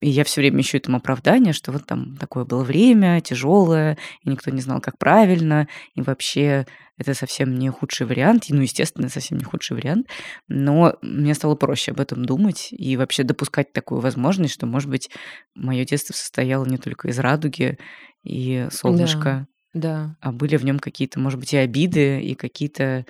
И 0.01 0.09
я 0.09 0.23
все 0.23 0.41
время 0.41 0.61
ищу 0.61 0.77
этому 0.77 0.97
оправдание, 0.97 1.53
что 1.53 1.71
вот 1.71 1.85
там 1.85 2.15
такое 2.17 2.45
было 2.45 2.63
время, 2.63 3.19
тяжелое, 3.21 3.97
и 4.23 4.29
никто 4.29 4.51
не 4.51 4.61
знал, 4.61 4.79
как 4.81 4.97
правильно, 4.97 5.67
и 5.95 6.01
вообще 6.01 6.65
это 6.97 7.13
совсем 7.13 7.53
не 7.53 7.69
худший 7.69 8.07
вариант, 8.07 8.45
ну, 8.49 8.61
естественно, 8.61 9.09
совсем 9.09 9.37
не 9.37 9.43
худший 9.43 9.77
вариант, 9.77 10.07
но 10.47 10.95
мне 11.01 11.33
стало 11.35 11.55
проще 11.55 11.91
об 11.91 11.99
этом 11.99 12.25
думать 12.25 12.69
и 12.71 12.97
вообще 12.97 13.23
допускать 13.23 13.71
такую 13.71 14.01
возможность, 14.01 14.53
что, 14.53 14.65
может 14.65 14.89
быть, 14.89 15.09
мое 15.55 15.85
детство 15.85 16.13
состояло 16.13 16.65
не 16.65 16.77
только 16.77 17.07
из 17.09 17.19
радуги 17.19 17.77
и 18.23 18.67
солнышка, 18.71 19.47
Да. 19.73 20.15
а 20.21 20.31
были 20.31 20.57
в 20.57 20.65
нем 20.65 20.79
какие-то, 20.79 21.19
может 21.19 21.39
быть, 21.39 21.53
и 21.53 21.57
обиды, 21.57 22.19
и 22.19 22.33
какие-то 22.33 23.05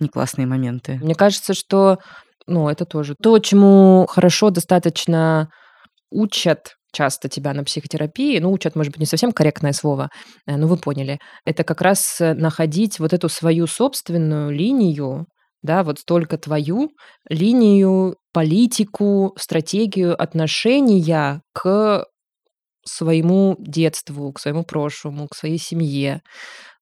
неклассные 0.00 0.46
моменты. 0.46 0.98
Мне 1.02 1.14
кажется, 1.14 1.54
что, 1.54 1.98
ну, 2.46 2.68
это 2.68 2.84
тоже 2.84 3.14
то, 3.20 3.38
чему 3.38 4.06
хорошо 4.08 4.50
достаточно 4.50 5.48
учат 6.10 6.74
часто 6.92 7.28
тебя 7.28 7.52
на 7.52 7.64
психотерапии, 7.64 8.38
ну, 8.38 8.52
учат, 8.52 8.76
может 8.76 8.92
быть, 8.92 9.00
не 9.00 9.06
совсем 9.06 9.32
корректное 9.32 9.72
слово, 9.72 10.10
э, 10.46 10.56
но 10.56 10.66
вы 10.68 10.76
поняли. 10.76 11.18
Это 11.44 11.64
как 11.64 11.80
раз 11.82 12.20
э, 12.20 12.34
находить 12.34 12.98
вот 13.00 13.12
эту 13.12 13.28
свою 13.28 13.66
собственную 13.66 14.50
линию, 14.50 15.26
да, 15.62 15.82
вот 15.82 15.98
столько 15.98 16.38
твою 16.38 16.90
линию, 17.28 18.16
политику, 18.32 19.34
стратегию 19.36 20.20
отношения 20.20 21.40
к 21.52 22.04
своему 22.86 23.56
детству, 23.58 24.32
к 24.32 24.40
своему 24.40 24.62
прошлому, 24.62 25.26
к 25.28 25.34
своей 25.34 25.58
семье. 25.58 26.20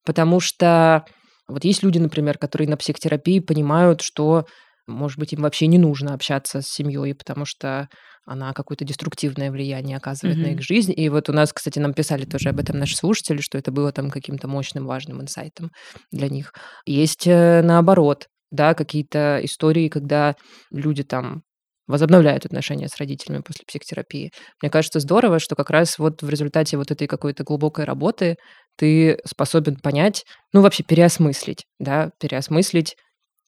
Потому 0.05 0.39
что 0.39 1.05
вот 1.47 1.63
есть 1.63 1.83
люди, 1.83 1.97
например, 1.97 2.37
которые 2.37 2.69
на 2.69 2.77
психотерапии 2.77 3.39
понимают, 3.39 4.01
что, 4.01 4.45
может 4.87 5.17
быть, 5.19 5.33
им 5.33 5.41
вообще 5.41 5.67
не 5.67 5.77
нужно 5.77 6.13
общаться 6.13 6.61
с 6.61 6.67
семьей, 6.67 7.13
потому 7.15 7.45
что 7.45 7.89
она 8.25 8.53
какое-то 8.53 8.85
деструктивное 8.85 9.51
влияние 9.51 9.97
оказывает 9.97 10.41
на 10.41 10.47
Мгм. 10.47 10.53
их 10.53 10.61
жизнь. 10.61 10.93
И 10.95 11.09
вот 11.09 11.29
у 11.29 11.33
нас, 11.33 11.51
кстати, 11.53 11.79
нам 11.79 11.93
писали 11.93 12.25
тоже 12.25 12.49
об 12.49 12.59
этом 12.59 12.77
наши 12.79 12.95
слушатели, 12.95 13.41
что 13.41 13.57
это 13.57 13.71
было 13.71 13.91
там 13.91 14.09
каким-то 14.09 14.47
мощным, 14.47 14.85
важным 14.85 15.21
инсайтом 15.21 15.71
для 16.11 16.29
них. 16.29 16.53
Есть 16.85 17.27
э, 17.27 17.61
наоборот, 17.63 18.27
да, 18.51 18.73
какие-то 18.73 19.39
истории, 19.43 19.89
когда 19.89 20.35
люди 20.71 21.03
там 21.03 21.43
возобновляют 21.87 22.45
отношения 22.45 22.87
с 22.87 22.95
родителями 22.97 23.41
после 23.41 23.65
психотерапии. 23.67 24.31
Мне 24.61 24.69
кажется, 24.71 24.99
здорово, 25.01 25.39
что 25.39 25.55
как 25.55 25.69
раз 25.69 25.99
вот 25.99 26.21
в 26.21 26.29
результате 26.29 26.77
вот 26.77 26.91
этой 26.91 27.07
какой-то 27.07 27.43
глубокой 27.43 27.83
работы 27.83 28.37
ты 28.77 29.19
способен 29.25 29.75
понять, 29.75 30.23
ну, 30.53 30.61
вообще 30.61 30.83
переосмыслить, 30.83 31.65
да, 31.79 32.11
переосмыслить 32.19 32.95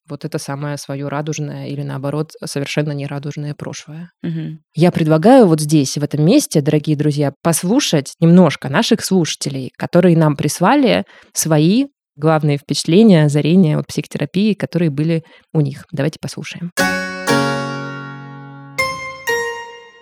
вот 0.08 0.26
это 0.26 0.38
самое 0.38 0.78
свое 0.78 1.08
радужное 1.08 1.68
или, 1.68 1.82
наоборот, 1.82 2.32
совершенно 2.44 2.92
нерадужное 2.92 3.54
прошлое. 3.54 4.12
Мгм. 4.22 4.60
Я 4.74 4.92
предлагаю 4.92 5.48
вот 5.48 5.62
здесь, 5.62 5.98
в 5.98 6.04
этом 6.04 6.26
месте, 6.26 6.62
дорогие 6.62 6.96
друзья, 6.96 7.34
послушать 7.42 8.14
немножко 8.20 8.70
наших 8.70 9.04
слушателей, 9.04 9.72
которые 9.78 10.18
нам 10.18 10.36
прислали 10.36 11.06
свои 11.34 11.88
главные 12.16 12.58
впечатления, 12.58 13.26
озарения 13.26 13.78
от 13.78 13.88
психотерапии, 13.88 14.54
которые 14.54 14.90
были 14.90 15.24
у 15.54 15.62
них. 15.62 15.86
Давайте 15.92 16.20
послушаем. 16.22 16.72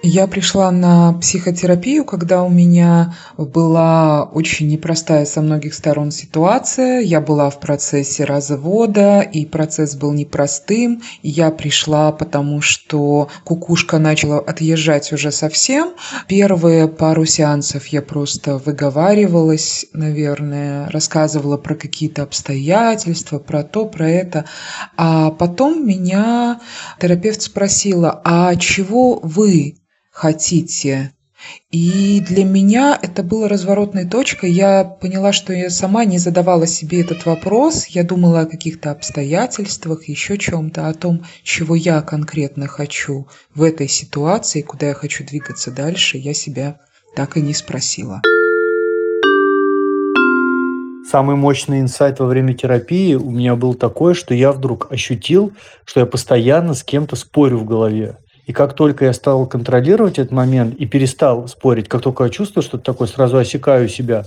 Я 0.06 0.28
пришла 0.28 0.70
на 0.70 1.14
психотерапию, 1.14 2.04
когда 2.04 2.44
у 2.44 2.50
меня 2.50 3.16
была 3.38 4.24
очень 4.24 4.68
непростая 4.68 5.26
со 5.26 5.42
многих 5.42 5.74
сторон 5.74 6.12
ситуация. 6.12 7.00
Я 7.00 7.22
была 7.22 7.50
в 7.50 7.62
процессе 7.62 8.26
развода, 8.26 9.22
и 9.22 9.46
процесс 9.46 9.96
был 9.96 10.12
непростым. 10.12 11.02
Я 11.22 11.52
пришла, 11.52 12.12
потому 12.12 12.60
что 12.60 13.30
кукушка 13.46 13.98
начала 13.98 14.40
отъезжать 14.40 15.14
уже 15.14 15.32
совсем. 15.32 15.94
Первые 16.28 16.90
пару 16.90 17.24
сеансов 17.24 17.88
я 17.88 18.02
просто 18.02 18.58
выговаривалась, 18.58 19.86
наверное, 19.94 20.90
рассказывала 20.90 21.56
про 21.56 21.76
какие-то 21.76 22.24
обстоятельства, 22.24 23.40
про 23.40 23.64
то, 23.64 23.86
про 23.86 24.10
это. 24.10 24.44
А 24.98 25.32
потом 25.32 25.88
меня 25.88 26.60
терапевт 27.00 27.42
спросила, 27.42 28.22
а 28.26 28.54
чего 28.58 29.22
вы 29.24 29.78
хотите. 30.14 31.12
И 31.72 32.22
для 32.22 32.46
меня 32.46 32.98
это 33.02 33.22
было 33.22 33.50
разворотной 33.50 34.08
точкой. 34.08 34.52
Я 34.52 34.86
поняла, 34.86 35.34
что 35.34 35.52
я 35.52 35.70
сама 35.70 36.06
не 36.06 36.18
задавала 36.18 36.68
себе 36.68 37.02
этот 37.02 37.26
вопрос. 37.26 37.88
Я 37.88 38.06
думала 38.06 38.42
о 38.42 38.46
каких-то 38.46 38.92
обстоятельствах, 38.92 40.08
еще 40.08 40.38
чем-то, 40.38 40.88
о 40.88 40.94
том, 40.94 41.26
чего 41.44 41.76
я 41.76 42.02
конкретно 42.02 42.68
хочу 42.68 43.28
в 43.54 43.64
этой 43.64 43.90
ситуации, 43.90 44.62
куда 44.62 44.88
я 44.88 44.94
хочу 44.94 45.26
двигаться 45.26 45.72
дальше, 45.72 46.18
я 46.18 46.34
себя 46.34 46.80
так 47.16 47.36
и 47.36 47.42
не 47.42 47.54
спросила. 47.54 48.22
Самый 51.12 51.36
мощный 51.36 51.82
инсайт 51.82 52.20
во 52.20 52.28
время 52.28 52.54
терапии 52.54 53.16
у 53.16 53.30
меня 53.30 53.56
был 53.56 53.74
такой, 53.74 54.14
что 54.14 54.34
я 54.34 54.54
вдруг 54.54 54.92
ощутил, 54.92 55.52
что 55.86 56.00
я 56.00 56.06
постоянно 56.06 56.74
с 56.74 56.84
кем-то 56.84 57.18
спорю 57.18 57.58
в 57.58 57.66
голове. 57.66 58.18
И 58.46 58.52
как 58.52 58.74
только 58.74 59.06
я 59.06 59.14
стал 59.14 59.46
контролировать 59.46 60.20
этот 60.20 60.34
момент 60.34 60.76
и 60.76 60.86
перестал 60.86 61.48
спорить, 61.48 61.88
как 61.88 62.02
только 62.02 62.26
я 62.26 62.30
чувствовал 62.30 62.66
что-то 62.66 62.84
такое, 62.84 63.08
сразу 63.08 63.38
осекаю 63.38 63.88
себя, 63.88 64.26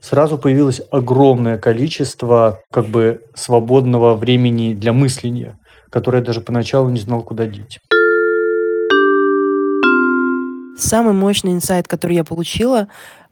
сразу 0.00 0.38
появилось 0.38 0.80
огромное 0.92 1.58
количество 1.58 2.60
как 2.70 2.86
бы 2.86 3.22
свободного 3.34 4.14
времени 4.14 4.72
для 4.72 4.92
мысления, 4.92 5.58
которое 5.90 6.18
я 6.18 6.24
даже 6.24 6.40
поначалу 6.40 6.90
не 6.90 7.00
знал, 7.00 7.22
куда 7.22 7.46
деть. 7.46 7.80
Самый 10.78 11.14
мощный 11.14 11.52
инсайт, 11.52 11.88
который 11.88 12.16
я 12.16 12.24
получила, 12.24 12.86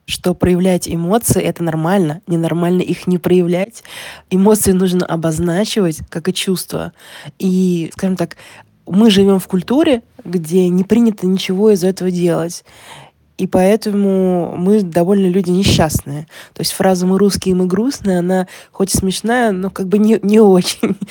что 0.06 0.34
проявлять 0.34 0.88
эмоции 0.88 1.42
это 1.42 1.62
нормально, 1.62 2.20
ненормально 2.26 2.82
их 2.82 3.06
не 3.06 3.18
проявлять. 3.18 3.84
Эмоции 4.30 4.72
нужно 4.72 5.06
обозначивать, 5.06 6.00
как 6.10 6.28
и 6.28 6.34
чувства. 6.34 6.92
И, 7.38 7.90
скажем 7.94 8.16
так, 8.16 8.36
мы 8.86 9.10
живем 9.10 9.38
в 9.38 9.48
культуре, 9.48 10.02
где 10.24 10.68
не 10.68 10.84
принято 10.84 11.26
ничего 11.26 11.70
из 11.70 11.84
этого 11.84 12.10
делать. 12.10 12.64
И 13.36 13.48
поэтому 13.48 14.54
мы 14.56 14.82
довольно 14.82 15.26
люди 15.26 15.50
несчастные. 15.50 16.28
То 16.52 16.60
есть 16.60 16.72
фраза 16.72 17.04
«мы 17.06 17.18
русские, 17.18 17.56
мы 17.56 17.66
грустные», 17.66 18.20
она 18.20 18.46
хоть 18.70 18.94
и 18.94 18.98
смешная, 18.98 19.50
но 19.50 19.70
как 19.70 19.88
бы 19.88 19.98
не, 19.98 20.18
не 20.22 20.40
очень. 20.40 20.96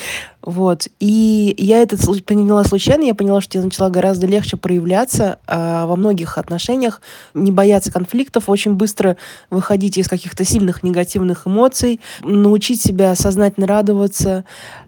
Вот. 0.45 0.89
И 0.99 1.55
я 1.57 1.81
это 1.81 1.95
поняла 2.23 2.65
случайно, 2.65 3.03
я 3.03 3.15
поняла, 3.15 3.39
что 3.39 3.57
я 3.57 3.63
начала 3.63 3.89
гораздо 3.89 4.27
легче 4.27 4.57
проявляться 4.57 5.39
а, 5.47 5.85
во 5.85 5.95
многих 5.95 6.37
отношениях, 6.37 6.99
не 7.33 7.49
бояться 7.49 7.93
конфликтов, 7.93 8.49
очень 8.49 8.73
быстро 8.73 9.15
выходить 9.49 9.97
из 9.97 10.09
каких-то 10.09 10.43
сильных 10.43 10.83
негативных 10.83 11.47
эмоций, 11.47 12.01
научить 12.23 12.81
себя 12.81 13.15
сознательно 13.15 13.67
радоваться, 13.67 14.43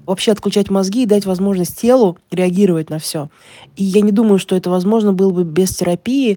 вообще 0.06 0.34
отключать 0.34 0.70
мозги 0.70 1.04
и 1.04 1.06
дать 1.06 1.26
возможность 1.26 1.80
телу 1.80 2.18
реагировать 2.32 2.90
на 2.90 3.00
все. 3.00 3.30
И 3.78 3.84
я 3.86 4.02
не 4.02 4.12
думаю, 4.12 4.40
что 4.40 4.58
это 4.58 4.70
возможно 4.70 5.14
было 5.14 5.32
бы 5.32 5.46
без 5.46 5.70
терапии. 5.70 6.36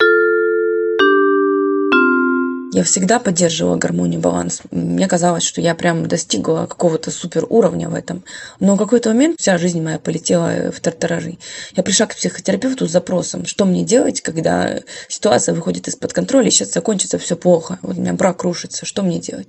Я 2.71 2.85
всегда 2.85 3.19
поддерживала 3.19 3.77
гармонию, 3.77 4.21
баланс. 4.21 4.61
Мне 4.71 5.09
казалось, 5.09 5.43
что 5.43 5.63
я 5.63 5.75
прям 5.75 6.07
достигла 6.07 6.67
какого-то 6.67 7.11
супер 7.11 7.47
уровня 7.49 7.89
в 7.89 7.95
этом. 7.95 8.25
Но 8.61 8.75
в 8.75 8.79
какой-то 8.79 9.09
момент 9.09 9.41
вся 9.41 9.57
жизнь 9.57 9.81
моя 9.81 9.99
полетела 9.99 10.71
в 10.71 10.79
тартаражи. 10.81 11.39
Я 11.75 11.83
пришла 11.83 12.07
к 12.07 12.15
психотерапевту 12.15 12.87
с 12.87 12.91
запросом, 12.91 13.47
что 13.47 13.65
мне 13.65 13.85
делать, 13.85 14.21
когда 14.21 14.81
ситуация 15.09 15.55
выходит 15.55 15.89
из-под 15.89 16.13
контроля, 16.13 16.49
и 16.49 16.51
сейчас 16.51 16.73
закончится 16.73 17.19
все 17.19 17.37
плохо. 17.37 17.79
Вот 17.81 17.97
у 17.97 18.01
меня 18.03 18.13
брак 18.13 18.43
рушится, 18.43 18.85
что 18.85 19.03
мне 19.03 19.19
делать? 19.19 19.49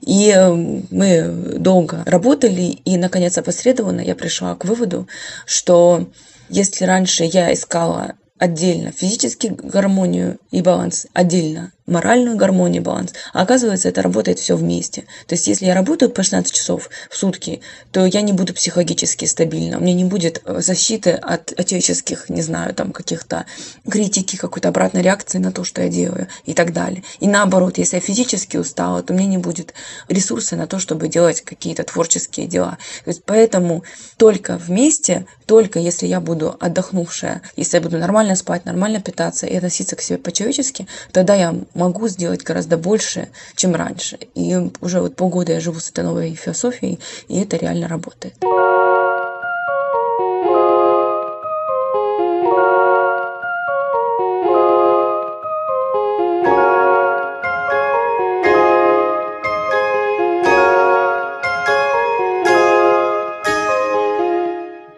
И 0.00 0.32
э, 0.34 0.50
мы 0.50 1.58
долго 1.58 2.02
работали, 2.06 2.62
и, 2.62 2.96
наконец, 2.96 3.36
опосредованно 3.36 4.00
я 4.00 4.14
пришла 4.14 4.54
к 4.54 4.64
выводу, 4.64 5.06
что 5.44 6.08
если 6.48 6.86
раньше 6.86 7.24
я 7.24 7.52
искала 7.52 8.14
отдельно 8.38 8.90
физически 8.90 9.48
гармонию 9.48 10.38
и 10.50 10.62
баланс, 10.62 11.06
отдельно 11.12 11.73
моральную 11.86 12.36
гармонию 12.36 12.82
баланс. 12.82 13.12
А 13.32 13.42
оказывается, 13.42 13.88
это 13.88 14.02
работает 14.02 14.38
все 14.38 14.56
вместе. 14.56 15.02
То 15.26 15.34
есть, 15.34 15.46
если 15.46 15.66
я 15.66 15.74
работаю 15.74 16.10
по 16.10 16.22
16 16.22 16.52
часов 16.52 16.88
в 17.10 17.16
сутки, 17.16 17.60
то 17.92 18.06
я 18.06 18.22
не 18.22 18.32
буду 18.32 18.54
психологически 18.54 19.26
стабильна. 19.26 19.78
У 19.78 19.80
меня 19.80 19.94
не 19.94 20.04
будет 20.04 20.42
э, 20.44 20.60
защиты 20.60 21.10
от 21.10 21.52
отеческих, 21.52 22.30
не 22.30 22.42
знаю, 22.42 22.74
там 22.74 22.92
каких-то 22.92 23.44
критики, 23.88 24.36
какой-то 24.36 24.68
обратной 24.68 25.02
реакции 25.02 25.38
на 25.38 25.52
то, 25.52 25.64
что 25.64 25.82
я 25.82 25.88
делаю 25.88 26.28
и 26.46 26.54
так 26.54 26.72
далее. 26.72 27.02
И 27.20 27.26
наоборот, 27.26 27.76
если 27.76 27.96
я 27.96 28.00
физически 28.00 28.56
устала, 28.56 29.02
то 29.02 29.12
мне 29.12 29.26
не 29.26 29.38
будет 29.38 29.74
ресурса 30.08 30.56
на 30.56 30.66
то, 30.66 30.78
чтобы 30.78 31.08
делать 31.08 31.42
какие-то 31.42 31.84
творческие 31.84 32.46
дела. 32.46 32.78
То 33.04 33.10
есть, 33.10 33.24
поэтому 33.24 33.84
только 34.16 34.56
вместе, 34.56 35.26
только 35.46 35.78
если 35.78 36.06
я 36.06 36.20
буду 36.20 36.56
отдохнувшая, 36.58 37.42
если 37.56 37.76
я 37.76 37.82
буду 37.82 37.98
нормально 37.98 38.36
спать, 38.36 38.64
нормально 38.64 39.02
питаться 39.02 39.46
и 39.46 39.54
относиться 39.54 39.96
к 39.96 40.00
себе 40.00 40.18
по-человечески, 40.18 40.86
тогда 41.12 41.34
я 41.34 41.54
могу 41.74 42.08
сделать 42.08 42.42
гораздо 42.42 42.76
больше, 42.76 43.28
чем 43.56 43.74
раньше. 43.74 44.18
И 44.34 44.56
уже 44.80 45.00
вот 45.00 45.16
полгода 45.16 45.52
я 45.52 45.60
живу 45.60 45.80
с 45.80 45.90
этой 45.90 46.04
новой 46.04 46.34
философией, 46.34 46.98
и 47.28 47.40
это 47.40 47.56
реально 47.56 47.88
работает. 47.88 48.34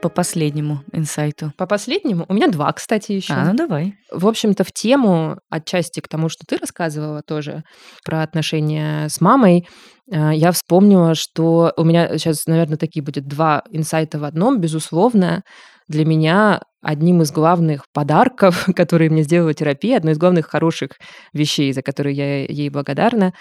По 0.07 0.17
последнему 0.17 0.83
инсайту? 0.93 1.53
По 1.57 1.67
последнему? 1.67 2.25
У 2.29 2.35
меня 2.35 2.49
два, 2.49 2.73
кстати, 2.73 3.13
еще. 3.13 3.35
А, 3.35 3.51
ну 3.51 3.57
давай. 3.57 3.95
В 4.13 4.27
общем-то, 4.27 4.63
в 4.63 4.73
тему, 4.73 5.39
отчасти 5.51 6.01
к 6.01 6.09
тому, 6.09 6.29
что 6.29 6.45
ты 6.47 6.57
рассказывала 6.57 7.23
тоже 7.23 7.65
про 8.05 8.23
отношения 8.23 9.09
с 9.09 9.21
мамой, 9.21 9.67
э, 10.11 10.31
я 10.35 10.53
вспомнила, 10.53 11.15
что 11.15 11.73
у 11.77 11.85
меня 11.85 12.17
сейчас, 12.19 12.47
наверное, 12.47 12.77
такие 12.77 13.03
будет 13.03 13.27
два 13.27 13.65
инсайта 13.71 14.19
в 14.19 14.25
одном, 14.25 14.61
безусловно. 14.61 15.43
Для 15.89 16.05
меня 16.05 16.63
одним 16.83 17.23
из 17.23 17.33
главных 17.33 17.85
подарков, 17.93 18.67
которые 18.77 19.11
мне 19.11 19.23
сделала 19.23 19.55
терапия, 19.55 19.97
одной 19.97 20.13
из 20.13 20.19
главных 20.19 20.47
хороших 20.47 20.93
вещей, 21.33 21.73
за 21.73 21.83
которые 21.83 22.15
я 22.15 22.45
ей 22.45 22.71
благодарна, 22.71 23.33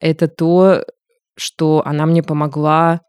это 0.00 0.28
то, 0.28 0.84
что 1.36 1.82
она 1.84 2.06
мне 2.06 2.22
помогла 2.22 3.00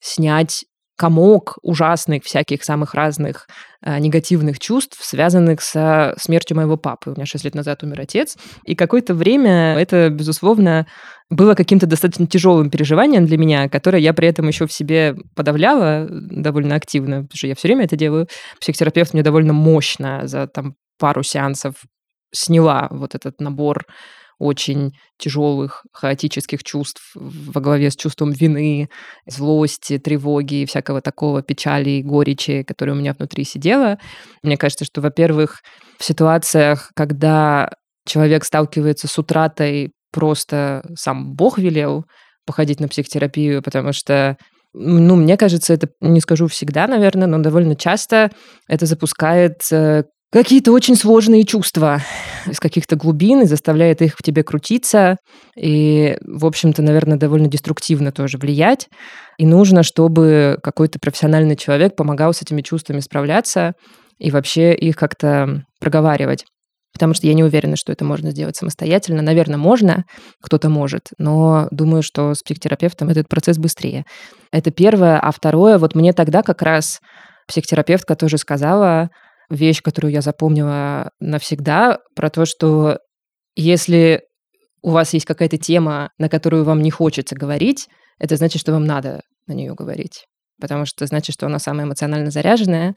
снять 0.00 0.64
комок 1.00 1.56
ужасных 1.62 2.24
всяких 2.24 2.62
самых 2.62 2.92
разных 2.92 3.48
э, 3.82 3.98
негативных 3.98 4.58
чувств, 4.58 4.98
связанных 5.00 5.62
со 5.62 6.14
смертью 6.18 6.58
моего 6.58 6.76
папы. 6.76 7.10
У 7.10 7.14
меня 7.14 7.24
6 7.24 7.42
лет 7.42 7.54
назад 7.54 7.82
умер 7.82 8.02
отец. 8.02 8.36
И 8.66 8.74
какое-то 8.74 9.14
время 9.14 9.78
это, 9.78 10.10
безусловно, 10.10 10.86
было 11.30 11.54
каким-то 11.54 11.86
достаточно 11.86 12.26
тяжелым 12.26 12.68
переживанием 12.68 13.24
для 13.24 13.38
меня, 13.38 13.70
которое 13.70 14.02
я 14.02 14.12
при 14.12 14.28
этом 14.28 14.46
еще 14.46 14.66
в 14.66 14.72
себе 14.74 15.16
подавляла 15.34 16.06
довольно 16.10 16.74
активно, 16.74 17.22
потому 17.22 17.36
что 17.36 17.46
я 17.46 17.54
все 17.54 17.68
время 17.68 17.86
это 17.86 17.96
делаю. 17.96 18.28
Психотерапевт 18.60 19.14
мне 19.14 19.22
довольно 19.22 19.54
мощно 19.54 20.26
за 20.26 20.48
там 20.48 20.74
пару 20.98 21.22
сеансов 21.22 21.76
сняла 22.30 22.88
вот 22.90 23.14
этот 23.14 23.40
набор 23.40 23.86
очень 24.40 24.92
тяжелых, 25.18 25.84
хаотических 25.92 26.64
чувств 26.64 27.12
во 27.14 27.60
главе 27.60 27.90
с 27.90 27.96
чувством 27.96 28.32
вины, 28.32 28.88
злости, 29.26 29.98
тревоги 29.98 30.62
и 30.62 30.66
всякого 30.66 31.00
такого 31.00 31.42
печали 31.42 31.90
и 31.90 32.02
горечи, 32.02 32.64
которая 32.64 32.96
у 32.96 32.98
меня 32.98 33.12
внутри 33.12 33.44
сидела. 33.44 33.98
Мне 34.42 34.56
кажется, 34.56 34.84
что, 34.84 35.00
во-первых, 35.00 35.60
в 35.98 36.04
ситуациях, 36.04 36.90
когда 36.96 37.70
человек 38.06 38.44
сталкивается 38.44 39.06
с 39.06 39.18
утратой, 39.18 39.92
просто 40.10 40.82
сам 40.96 41.34
Бог 41.34 41.58
велел 41.58 42.06
походить 42.46 42.80
на 42.80 42.88
психотерапию, 42.88 43.62
потому 43.62 43.92
что 43.92 44.36
ну, 44.72 45.16
мне 45.16 45.36
кажется, 45.36 45.74
это, 45.74 45.88
не 46.00 46.20
скажу 46.20 46.46
всегда, 46.46 46.86
наверное, 46.86 47.26
но 47.26 47.38
довольно 47.38 47.74
часто 47.74 48.30
это 48.68 48.86
запускает 48.86 49.62
какие-то 50.32 50.72
очень 50.72 50.96
сложные 50.96 51.44
чувства 51.44 52.00
из 52.46 52.60
каких-то 52.60 52.96
глубин 52.96 53.42
и 53.42 53.46
заставляет 53.46 54.00
их 54.02 54.16
в 54.16 54.22
тебе 54.22 54.42
крутиться. 54.42 55.16
И, 55.56 56.16
в 56.22 56.46
общем-то, 56.46 56.82
наверное, 56.82 57.18
довольно 57.18 57.48
деструктивно 57.48 58.12
тоже 58.12 58.38
влиять. 58.38 58.88
И 59.38 59.46
нужно, 59.46 59.82
чтобы 59.82 60.58
какой-то 60.62 60.98
профессиональный 61.00 61.56
человек 61.56 61.96
помогал 61.96 62.32
с 62.32 62.42
этими 62.42 62.62
чувствами 62.62 63.00
справляться 63.00 63.72
и 64.18 64.30
вообще 64.30 64.74
их 64.74 64.96
как-то 64.96 65.64
проговаривать. 65.80 66.44
Потому 66.92 67.14
что 67.14 67.26
я 67.26 67.34
не 67.34 67.44
уверена, 67.44 67.76
что 67.76 67.92
это 67.92 68.04
можно 68.04 68.30
сделать 68.30 68.56
самостоятельно. 68.56 69.22
Наверное, 69.22 69.56
можно, 69.56 70.04
кто-то 70.42 70.68
может, 70.68 71.08
но 71.18 71.68
думаю, 71.70 72.02
что 72.02 72.34
с 72.34 72.42
психотерапевтом 72.42 73.08
этот 73.08 73.28
процесс 73.28 73.58
быстрее. 73.58 74.04
Это 74.52 74.70
первое. 74.70 75.18
А 75.18 75.30
второе, 75.30 75.78
вот 75.78 75.94
мне 75.94 76.12
тогда 76.12 76.42
как 76.42 76.62
раз 76.62 77.00
психотерапевтка 77.46 78.16
тоже 78.16 78.38
сказала, 78.38 79.08
вещь, 79.50 79.82
которую 79.82 80.12
я 80.12 80.20
запомнила 80.22 81.10
навсегда, 81.20 81.98
про 82.14 82.30
то, 82.30 82.46
что 82.46 82.98
если 83.56 84.22
у 84.82 84.90
вас 84.90 85.12
есть 85.12 85.26
какая-то 85.26 85.58
тема, 85.58 86.10
на 86.18 86.28
которую 86.28 86.64
вам 86.64 86.80
не 86.82 86.90
хочется 86.90 87.34
говорить, 87.34 87.88
это 88.18 88.36
значит, 88.36 88.60
что 88.60 88.72
вам 88.72 88.84
надо 88.84 89.20
на 89.46 89.52
нее 89.52 89.74
говорить. 89.74 90.24
Потому 90.60 90.86
что 90.86 91.04
значит, 91.06 91.34
что 91.34 91.46
она 91.46 91.58
самая 91.58 91.86
эмоционально 91.86 92.30
заряженная, 92.30 92.94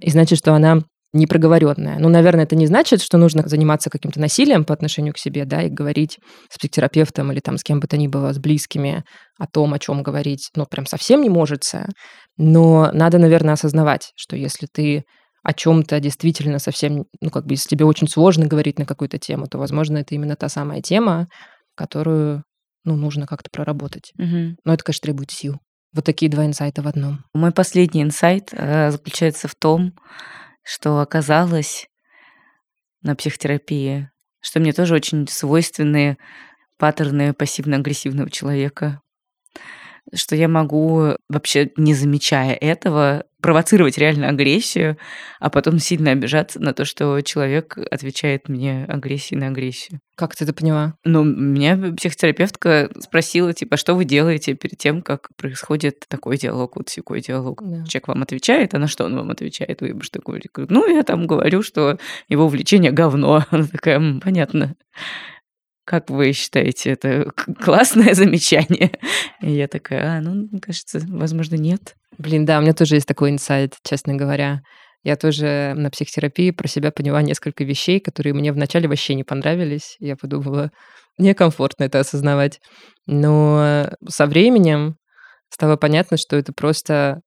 и 0.00 0.10
значит, 0.10 0.38
что 0.38 0.54
она 0.54 0.80
непроговоренная. 1.12 1.98
Ну, 1.98 2.08
наверное, 2.08 2.44
это 2.44 2.54
не 2.54 2.66
значит, 2.66 3.02
что 3.02 3.18
нужно 3.18 3.42
заниматься 3.46 3.90
каким-то 3.90 4.20
насилием 4.20 4.64
по 4.64 4.72
отношению 4.72 5.12
к 5.12 5.18
себе, 5.18 5.44
да, 5.44 5.62
и 5.62 5.68
говорить 5.68 6.18
с 6.48 6.56
психотерапевтом 6.56 7.32
или 7.32 7.40
там 7.40 7.58
с 7.58 7.64
кем 7.64 7.80
бы 7.80 7.88
то 7.88 7.96
ни 7.96 8.06
было, 8.06 8.32
с 8.32 8.38
близкими 8.38 9.02
о 9.38 9.46
том, 9.46 9.74
о 9.74 9.78
чем 9.80 10.02
говорить, 10.04 10.50
ну, 10.54 10.66
прям 10.66 10.86
совсем 10.86 11.20
не 11.20 11.28
может. 11.28 11.62
Но 12.36 12.90
надо, 12.92 13.18
наверное, 13.18 13.54
осознавать, 13.54 14.12
что 14.14 14.36
если 14.36 14.68
ты 14.72 15.02
о 15.42 15.52
чем-то 15.52 15.98
действительно 16.00 16.58
совсем, 16.58 17.06
ну, 17.20 17.30
как 17.30 17.46
бы, 17.46 17.54
если 17.54 17.68
тебе 17.68 17.84
очень 17.84 18.08
сложно 18.08 18.46
говорить 18.46 18.78
на 18.78 18.86
какую-то 18.86 19.18
тему, 19.18 19.46
то, 19.46 19.58
возможно, 19.58 19.98
это 19.98 20.14
именно 20.14 20.36
та 20.36 20.48
самая 20.48 20.82
тема, 20.82 21.28
которую, 21.74 22.44
ну, 22.84 22.96
нужно 22.96 23.26
как-то 23.26 23.48
проработать. 23.50 24.12
Угу. 24.18 24.56
Но 24.64 24.74
это, 24.74 24.84
конечно, 24.84 25.02
требует 25.02 25.30
сил. 25.30 25.58
Вот 25.92 26.04
такие 26.04 26.30
два 26.30 26.46
инсайта 26.46 26.82
в 26.82 26.88
одном. 26.88 27.24
Мой 27.34 27.52
последний 27.52 28.02
инсайт 28.02 28.50
э, 28.52 28.90
заключается 28.90 29.48
в 29.48 29.54
том, 29.54 29.92
что 30.62 31.00
оказалось 31.00 31.88
на 33.02 33.16
психотерапии, 33.16 34.10
что 34.40 34.60
мне 34.60 34.72
тоже 34.72 34.94
очень 34.94 35.26
свойственны 35.26 36.16
паттерны 36.78 37.32
пассивно-агрессивного 37.32 38.30
человека. 38.30 39.00
Что 40.14 40.36
я 40.36 40.48
могу 40.48 41.16
вообще 41.28 41.70
не 41.76 41.94
замечая 41.94 42.54
этого 42.54 43.24
провоцировать 43.40 43.98
реально 43.98 44.28
агрессию, 44.28 44.98
а 45.38 45.50
потом 45.50 45.78
сильно 45.78 46.10
обижаться 46.10 46.60
на 46.60 46.74
то, 46.74 46.84
что 46.84 47.20
человек 47.22 47.78
отвечает 47.90 48.48
мне 48.48 48.84
агрессией 48.86 49.40
на 49.40 49.48
агрессию. 49.48 50.00
Как 50.14 50.36
ты 50.36 50.44
это 50.44 50.52
поняла? 50.52 50.94
Ну, 51.04 51.24
меня 51.24 51.94
психотерапевтка 51.96 52.90
спросила, 52.98 53.54
типа, 53.54 53.78
что 53.78 53.94
вы 53.94 54.04
делаете 54.04 54.54
перед 54.54 54.76
тем, 54.76 55.00
как 55.00 55.28
происходит 55.36 56.04
такой 56.08 56.36
диалог, 56.36 56.76
вот 56.76 56.92
такой 56.94 57.22
диалог. 57.22 57.62
Да. 57.64 57.84
Человек 57.86 58.08
вам 58.08 58.22
отвечает, 58.22 58.74
а 58.74 58.78
на 58.78 58.86
что 58.86 59.04
он 59.04 59.16
вам 59.16 59.30
отвечает? 59.30 59.80
Вы 59.80 59.98
что 60.02 60.20
говорите? 60.22 60.50
Ну, 60.68 60.86
я 60.94 61.02
там 61.02 61.26
говорю, 61.26 61.62
что 61.62 61.98
его 62.28 62.44
увлечение 62.44 62.92
говно. 62.92 63.44
Она 63.50 63.66
такая, 63.66 63.96
«М, 63.96 64.20
понятно. 64.20 64.76
Как 65.84 66.10
вы 66.10 66.32
считаете, 66.32 66.90
это 66.90 67.30
классное 67.60 68.14
замечание? 68.14 68.92
И 69.40 69.50
я 69.50 69.68
такая, 69.68 70.18
а, 70.18 70.20
ну, 70.20 70.48
кажется, 70.60 71.00
возможно, 71.08 71.56
нет. 71.56 71.96
Блин, 72.18 72.44
да, 72.44 72.58
у 72.58 72.62
меня 72.62 72.74
тоже 72.74 72.96
есть 72.96 73.08
такой 73.08 73.30
инсайт, 73.30 73.76
честно 73.82 74.14
говоря. 74.14 74.62
Я 75.02 75.16
тоже 75.16 75.72
на 75.76 75.90
психотерапии 75.90 76.50
про 76.50 76.68
себя 76.68 76.90
поняла 76.90 77.22
несколько 77.22 77.64
вещей, 77.64 78.00
которые 78.00 78.34
мне 78.34 78.52
вначале 78.52 78.88
вообще 78.88 79.14
не 79.14 79.24
понравились. 79.24 79.96
Я 79.98 80.16
подумала, 80.16 80.70
некомфортно 81.18 81.84
это 81.84 82.00
осознавать. 82.00 82.60
Но 83.06 83.90
со 84.06 84.26
временем 84.26 84.96
стало 85.48 85.76
понятно, 85.76 86.16
что 86.16 86.36
это 86.36 86.52
просто... 86.52 87.20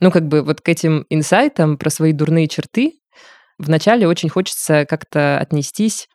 Ну, 0.00 0.10
как 0.10 0.26
бы 0.28 0.42
вот 0.42 0.62
к 0.62 0.68
этим 0.70 1.04
инсайтам 1.10 1.76
про 1.76 1.90
свои 1.90 2.12
дурные 2.12 2.48
черты 2.48 2.94
вначале 3.58 4.08
очень 4.08 4.30
хочется 4.30 4.86
как-то 4.86 5.38
отнестись 5.38 6.08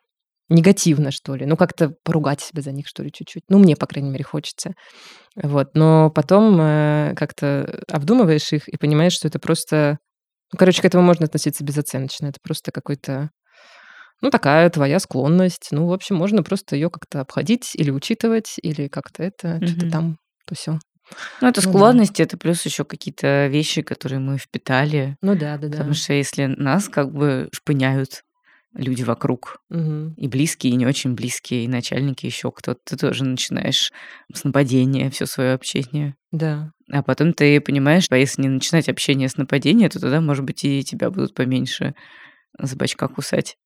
негативно, 0.50 1.12
что 1.12 1.36
ли. 1.36 1.46
Ну, 1.46 1.58
как-то 1.58 1.94
поругать 2.04 2.42
себя 2.42 2.62
за 2.62 2.72
них, 2.72 2.88
что 2.88 3.04
ли, 3.04 3.12
чуть-чуть. 3.12 3.44
Ну, 3.50 3.58
мне, 3.60 3.76
по 3.76 3.88
крайней 3.88 4.10
мере, 4.12 4.24
хочется. 4.24 4.74
Вот. 5.36 5.70
Но 5.74 6.12
потом 6.12 6.58
э, 6.62 7.14
как-то 7.16 7.84
обдумываешь 7.90 8.52
их 8.54 8.68
и 8.68 8.78
понимаешь, 8.78 9.14
что 9.14 9.28
это 9.28 9.40
просто... 9.40 9.98
Ну, 10.54 10.58
короче, 10.60 10.82
к 10.82 10.86
этому 10.86 11.04
можно 11.04 11.26
относиться 11.26 11.64
безоценочно. 11.64 12.28
Это 12.28 12.40
просто 12.44 12.72
какой-то... 12.72 13.30
Ну, 14.22 14.30
такая 14.30 14.70
твоя 14.70 15.00
склонность. 15.00 15.70
Ну, 15.72 15.88
в 15.88 15.94
общем, 15.94 16.16
можно 16.16 16.42
просто 16.44 16.76
ее 16.76 16.90
как-то 16.90 17.22
обходить 17.22 17.72
или 17.74 17.92
учитывать, 17.92 18.54
или 18.62 18.88
как-то 18.88 19.24
это, 19.24 19.58
что-то 19.66 19.86
Мгм. 19.86 19.92
там, 19.92 20.18
то 20.48 20.56
все. 20.56 20.80
Ну, 21.42 21.48
это 21.50 21.62
Ну 21.62 21.66
да. 21.66 21.70
склонности, 21.72 22.22
это 22.22 22.38
плюс 22.38 22.64
еще 22.66 22.86
какие-то 22.86 23.48
вещи, 23.48 23.82
которые 23.82 24.20
мы 24.20 24.38
впитали. 24.38 25.18
Ну 25.22 25.36
да, 25.36 25.58
да, 25.58 25.68
да. 25.68 25.78
Потому 25.78 25.94
что 25.94 26.14
если 26.14 26.46
нас 26.46 26.88
как 26.88 27.12
бы 27.12 27.50
шпыняют 27.54 28.22
люди 28.76 29.04
вокруг, 29.04 29.62
Мгм. 29.70 30.14
и 30.18 30.28
близкие, 30.28 30.74
и 30.74 30.76
не 30.76 30.86
очень 30.86 31.14
близкие, 31.16 31.64
и 31.64 31.68
начальники, 31.68 32.26
еще 32.26 32.52
кто-то, 32.52 32.80
ты 32.84 32.98
тоже 32.98 33.24
начинаешь 33.24 33.92
с 34.34 34.44
нападения 34.44 35.10
все 35.10 35.26
свое 35.26 35.54
общение. 35.54 36.16
Да. 36.32 36.72
А 36.92 37.02
потом 37.02 37.34
ты 37.34 37.60
понимаешь, 37.62 38.06
а 38.10 38.18
если 38.18 38.42
не 38.44 38.50
начинать 38.50 38.90
общение 38.90 39.30
с 39.30 39.38
нападения, 39.38 39.90
то 39.90 40.00
тогда, 40.00 40.22
может 40.22 40.44
быть, 40.46 40.64
и 40.64 40.84
тебя 40.84 41.10
будут 41.10 41.34
поменьше 41.34 41.96
за 42.60 42.76
бачка 42.76 43.08
кусать. 43.08 43.58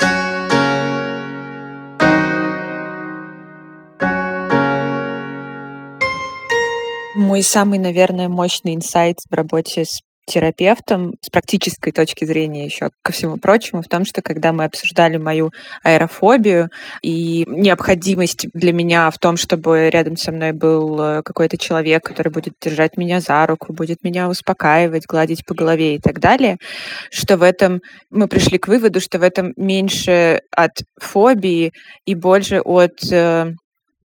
Мой 7.15 7.43
самый, 7.43 7.79
наверное, 7.79 8.29
мощный 8.29 8.75
инсайт 8.75 9.17
в 9.29 9.33
работе 9.33 9.83
с 9.83 10.01
терапевтом 10.29 11.15
с 11.21 11.29
практической 11.29 11.91
точки 11.91 12.23
зрения 12.23 12.65
еще 12.65 12.91
ко 13.01 13.11
всему 13.11 13.37
прочему 13.37 13.81
в 13.81 13.87
том, 13.87 14.05
что 14.05 14.21
когда 14.21 14.53
мы 14.53 14.63
обсуждали 14.63 15.17
мою 15.17 15.51
аэрофобию 15.83 16.69
и 17.01 17.45
необходимость 17.47 18.47
для 18.53 18.71
меня 18.71 19.09
в 19.09 19.17
том, 19.17 19.35
чтобы 19.37 19.89
рядом 19.89 20.15
со 20.15 20.31
мной 20.31 20.51
был 20.51 21.01
э, 21.01 21.23
какой-то 21.23 21.57
человек, 21.57 22.03
который 22.03 22.31
будет 22.31 22.53
держать 22.61 22.95
меня 22.95 23.19
за 23.19 23.45
руку, 23.47 23.73
будет 23.73 24.03
меня 24.03 24.29
успокаивать, 24.29 25.07
гладить 25.07 25.45
по 25.45 25.55
голове 25.55 25.95
и 25.95 25.99
так 25.99 26.19
далее, 26.19 26.57
что 27.09 27.37
в 27.37 27.43
этом 27.43 27.81
мы 28.11 28.27
пришли 28.27 28.59
к 28.59 28.67
выводу, 28.67 29.01
что 29.01 29.17
в 29.17 29.23
этом 29.23 29.53
меньше 29.57 30.41
от 30.55 30.83
фобии 30.99 31.73
и 32.05 32.15
больше 32.15 32.61
от 32.61 32.99
э, 33.11 33.53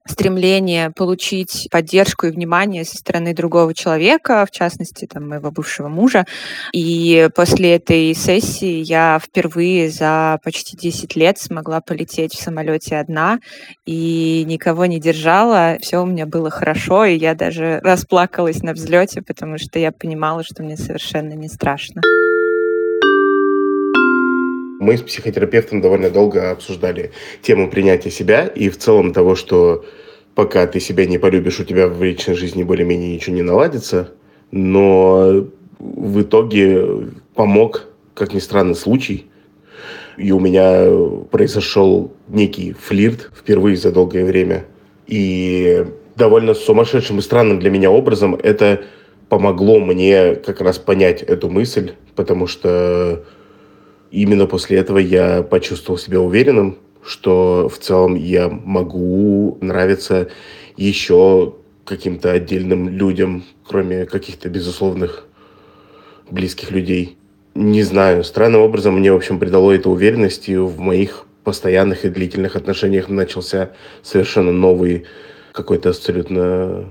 стремление 0.06 0.90
получить 0.90 1.68
поддержку 1.70 2.26
и 2.26 2.30
внимание 2.30 2.84
со 2.84 2.98
стороны 2.98 3.34
другого 3.34 3.74
человека, 3.74 4.44
в 4.46 4.50
частности, 4.50 5.06
там, 5.06 5.28
моего 5.28 5.50
бывшего 5.50 5.88
мужа. 5.88 6.26
И 6.72 7.28
после 7.34 7.76
этой 7.76 8.14
сессии 8.14 8.82
я 8.82 9.18
впервые 9.22 9.90
за 9.90 10.38
почти 10.44 10.76
10 10.76 11.16
лет 11.16 11.38
смогла 11.38 11.80
полететь 11.80 12.34
в 12.34 12.42
самолете 12.42 12.96
одна 12.98 13.38
и 13.86 14.44
никого 14.46 14.86
не 14.86 15.00
держала. 15.00 15.78
Все 15.80 16.02
у 16.02 16.06
меня 16.06 16.26
было 16.26 16.50
хорошо, 16.50 17.04
и 17.04 17.16
я 17.16 17.34
даже 17.34 17.80
расплакалась 17.82 18.62
на 18.62 18.72
взлете, 18.72 19.22
потому 19.22 19.58
что 19.58 19.78
я 19.78 19.92
понимала, 19.92 20.44
что 20.44 20.62
мне 20.62 20.76
совершенно 20.76 21.32
не 21.32 21.48
страшно. 21.48 22.02
Мы 24.84 24.98
с 24.98 25.00
психотерапевтом 25.00 25.80
довольно 25.80 26.10
долго 26.10 26.50
обсуждали 26.50 27.12
тему 27.40 27.70
принятия 27.70 28.10
себя 28.10 28.46
и 28.46 28.68
в 28.68 28.76
целом 28.76 29.14
того, 29.14 29.34
что 29.34 29.86
пока 30.34 30.66
ты 30.66 30.78
себя 30.78 31.06
не 31.06 31.16
полюбишь, 31.16 31.58
у 31.58 31.64
тебя 31.64 31.88
в 31.88 32.02
личной 32.02 32.34
жизни 32.34 32.64
более-менее 32.64 33.14
ничего 33.14 33.34
не 33.34 33.40
наладится. 33.40 34.10
Но 34.50 35.46
в 35.78 36.20
итоге 36.20 37.08
помог, 37.34 37.86
как 38.12 38.34
ни 38.34 38.40
странно, 38.40 38.74
случай. 38.74 39.24
И 40.18 40.32
у 40.32 40.38
меня 40.38 40.86
произошел 41.30 42.12
некий 42.28 42.74
флирт 42.74 43.30
впервые 43.34 43.78
за 43.78 43.90
долгое 43.90 44.26
время. 44.26 44.66
И 45.06 45.86
довольно 46.14 46.52
сумасшедшим 46.52 47.20
и 47.20 47.22
странным 47.22 47.58
для 47.58 47.70
меня 47.70 47.90
образом 47.90 48.34
это 48.34 48.82
помогло 49.30 49.80
мне 49.80 50.34
как 50.34 50.60
раз 50.60 50.78
понять 50.78 51.22
эту 51.22 51.48
мысль, 51.48 51.92
потому 52.14 52.46
что 52.46 53.24
именно 54.14 54.46
после 54.46 54.78
этого 54.78 54.98
я 54.98 55.42
почувствовал 55.42 55.98
себя 55.98 56.20
уверенным, 56.20 56.78
что 57.04 57.68
в 57.68 57.78
целом 57.78 58.14
я 58.14 58.48
могу 58.48 59.58
нравиться 59.60 60.28
еще 60.76 61.54
каким-то 61.84 62.32
отдельным 62.32 62.88
людям, 62.88 63.44
кроме 63.66 64.06
каких-то 64.06 64.48
безусловных 64.48 65.26
близких 66.30 66.70
людей. 66.70 67.18
Не 67.54 67.82
знаю, 67.82 68.24
странным 68.24 68.62
образом 68.62 68.98
мне, 68.98 69.12
в 69.12 69.16
общем, 69.16 69.38
придало 69.38 69.72
это 69.72 69.90
уверенности 69.90 70.56
в 70.56 70.78
моих 70.78 71.26
постоянных 71.42 72.04
и 72.04 72.08
длительных 72.08 72.56
отношениях 72.56 73.08
начался 73.08 73.72
совершенно 74.02 74.50
новый, 74.50 75.04
какой-то 75.52 75.90
абсолютно 75.90 76.86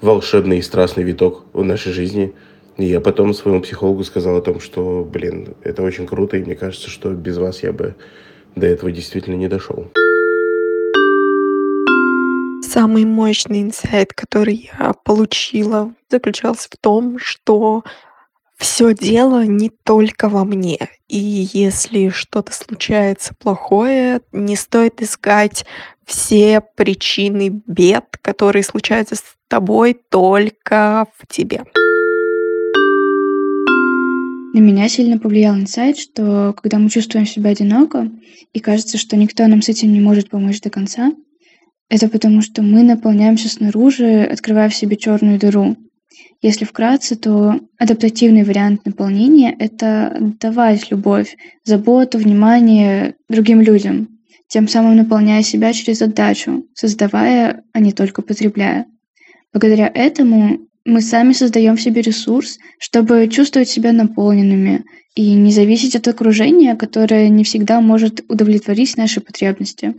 волшебный 0.00 0.58
и 0.58 0.62
страстный 0.62 1.02
виток 1.02 1.44
в 1.52 1.64
нашей 1.64 1.92
жизни. 1.92 2.34
И 2.76 2.86
я 2.86 3.00
потом 3.00 3.34
своему 3.34 3.60
психологу 3.60 4.04
сказал 4.04 4.36
о 4.36 4.42
том, 4.42 4.60
что, 4.60 5.04
блин, 5.04 5.54
это 5.62 5.82
очень 5.82 6.06
круто, 6.06 6.36
и 6.36 6.44
мне 6.44 6.54
кажется, 6.54 6.88
что 6.88 7.10
без 7.10 7.36
вас 7.38 7.62
я 7.62 7.72
бы 7.72 7.94
до 8.56 8.66
этого 8.66 8.90
действительно 8.90 9.36
не 9.36 9.48
дошел. 9.48 9.90
Самый 12.62 13.04
мощный 13.04 13.62
инсайт, 13.62 14.12
который 14.14 14.70
я 14.78 14.92
получила, 15.04 15.92
заключался 16.08 16.68
в 16.70 16.76
том, 16.80 17.18
что 17.18 17.82
все 18.56 18.94
дело 18.94 19.44
не 19.44 19.70
только 19.70 20.28
во 20.28 20.44
мне. 20.44 20.78
И 21.08 21.48
если 21.52 22.10
что-то 22.10 22.52
случается 22.52 23.34
плохое, 23.34 24.20
не 24.32 24.54
стоит 24.54 25.02
искать 25.02 25.64
все 26.04 26.60
причины 26.76 27.62
бед, 27.66 28.18
которые 28.20 28.62
случаются 28.62 29.16
с 29.16 29.24
тобой 29.48 29.98
только 30.10 31.06
в 31.18 31.26
тебе. 31.26 31.64
На 34.52 34.58
меня 34.58 34.88
сильно 34.88 35.18
повлиял 35.18 35.54
инсайт, 35.56 35.96
что 35.96 36.54
когда 36.60 36.78
мы 36.78 36.90
чувствуем 36.90 37.24
себя 37.24 37.50
одиноко 37.50 38.10
и 38.52 38.58
кажется, 38.58 38.98
что 38.98 39.16
никто 39.16 39.46
нам 39.46 39.62
с 39.62 39.68
этим 39.68 39.92
не 39.92 40.00
может 40.00 40.28
помочь 40.28 40.60
до 40.60 40.70
конца, 40.70 41.12
это 41.88 42.08
потому, 42.08 42.42
что 42.42 42.62
мы 42.62 42.82
наполняемся 42.82 43.48
снаружи, 43.48 44.24
открывая 44.24 44.68
в 44.68 44.74
себе 44.74 44.96
черную 44.96 45.38
дыру. 45.38 45.76
Если 46.42 46.64
вкратце, 46.64 47.14
то 47.16 47.60
адаптативный 47.78 48.42
вариант 48.42 48.86
наполнения– 48.86 49.54
это 49.58 50.16
давать 50.40 50.90
любовь, 50.90 51.36
заботу, 51.64 52.18
внимание 52.18 53.14
другим 53.28 53.60
людям, 53.60 54.08
тем 54.48 54.66
самым 54.66 54.96
наполняя 54.96 55.42
себя 55.42 55.72
через 55.72 56.02
отдачу, 56.02 56.64
создавая, 56.74 57.62
а 57.72 57.80
не 57.80 57.92
только 57.92 58.22
потребляя. 58.22 58.86
Благодаря 59.52 59.90
этому 59.92 60.58
мы 60.84 61.02
сами 61.02 61.32
создаем 61.32 61.76
в 61.76 61.82
себе 61.82 62.00
ресурс, 62.00 62.58
чтобы 62.78 63.28
чувствовать 63.28 63.68
себя 63.68 63.92
наполненными 63.92 64.84
и 65.14 65.34
не 65.34 65.52
зависеть 65.52 65.96
от 65.96 66.08
окружения, 66.08 66.76
которое 66.76 67.28
не 67.28 67.44
всегда 67.44 67.80
может 67.80 68.22
удовлетворить 68.28 68.96
наши 68.96 69.20
потребности. 69.20 69.94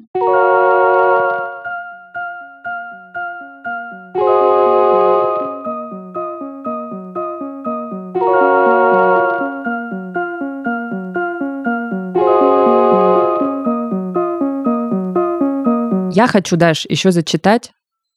Я 16.14 16.28
хочу, 16.28 16.58
Даш, 16.58 16.86
еще 16.90 17.12
зачитать 17.12 17.72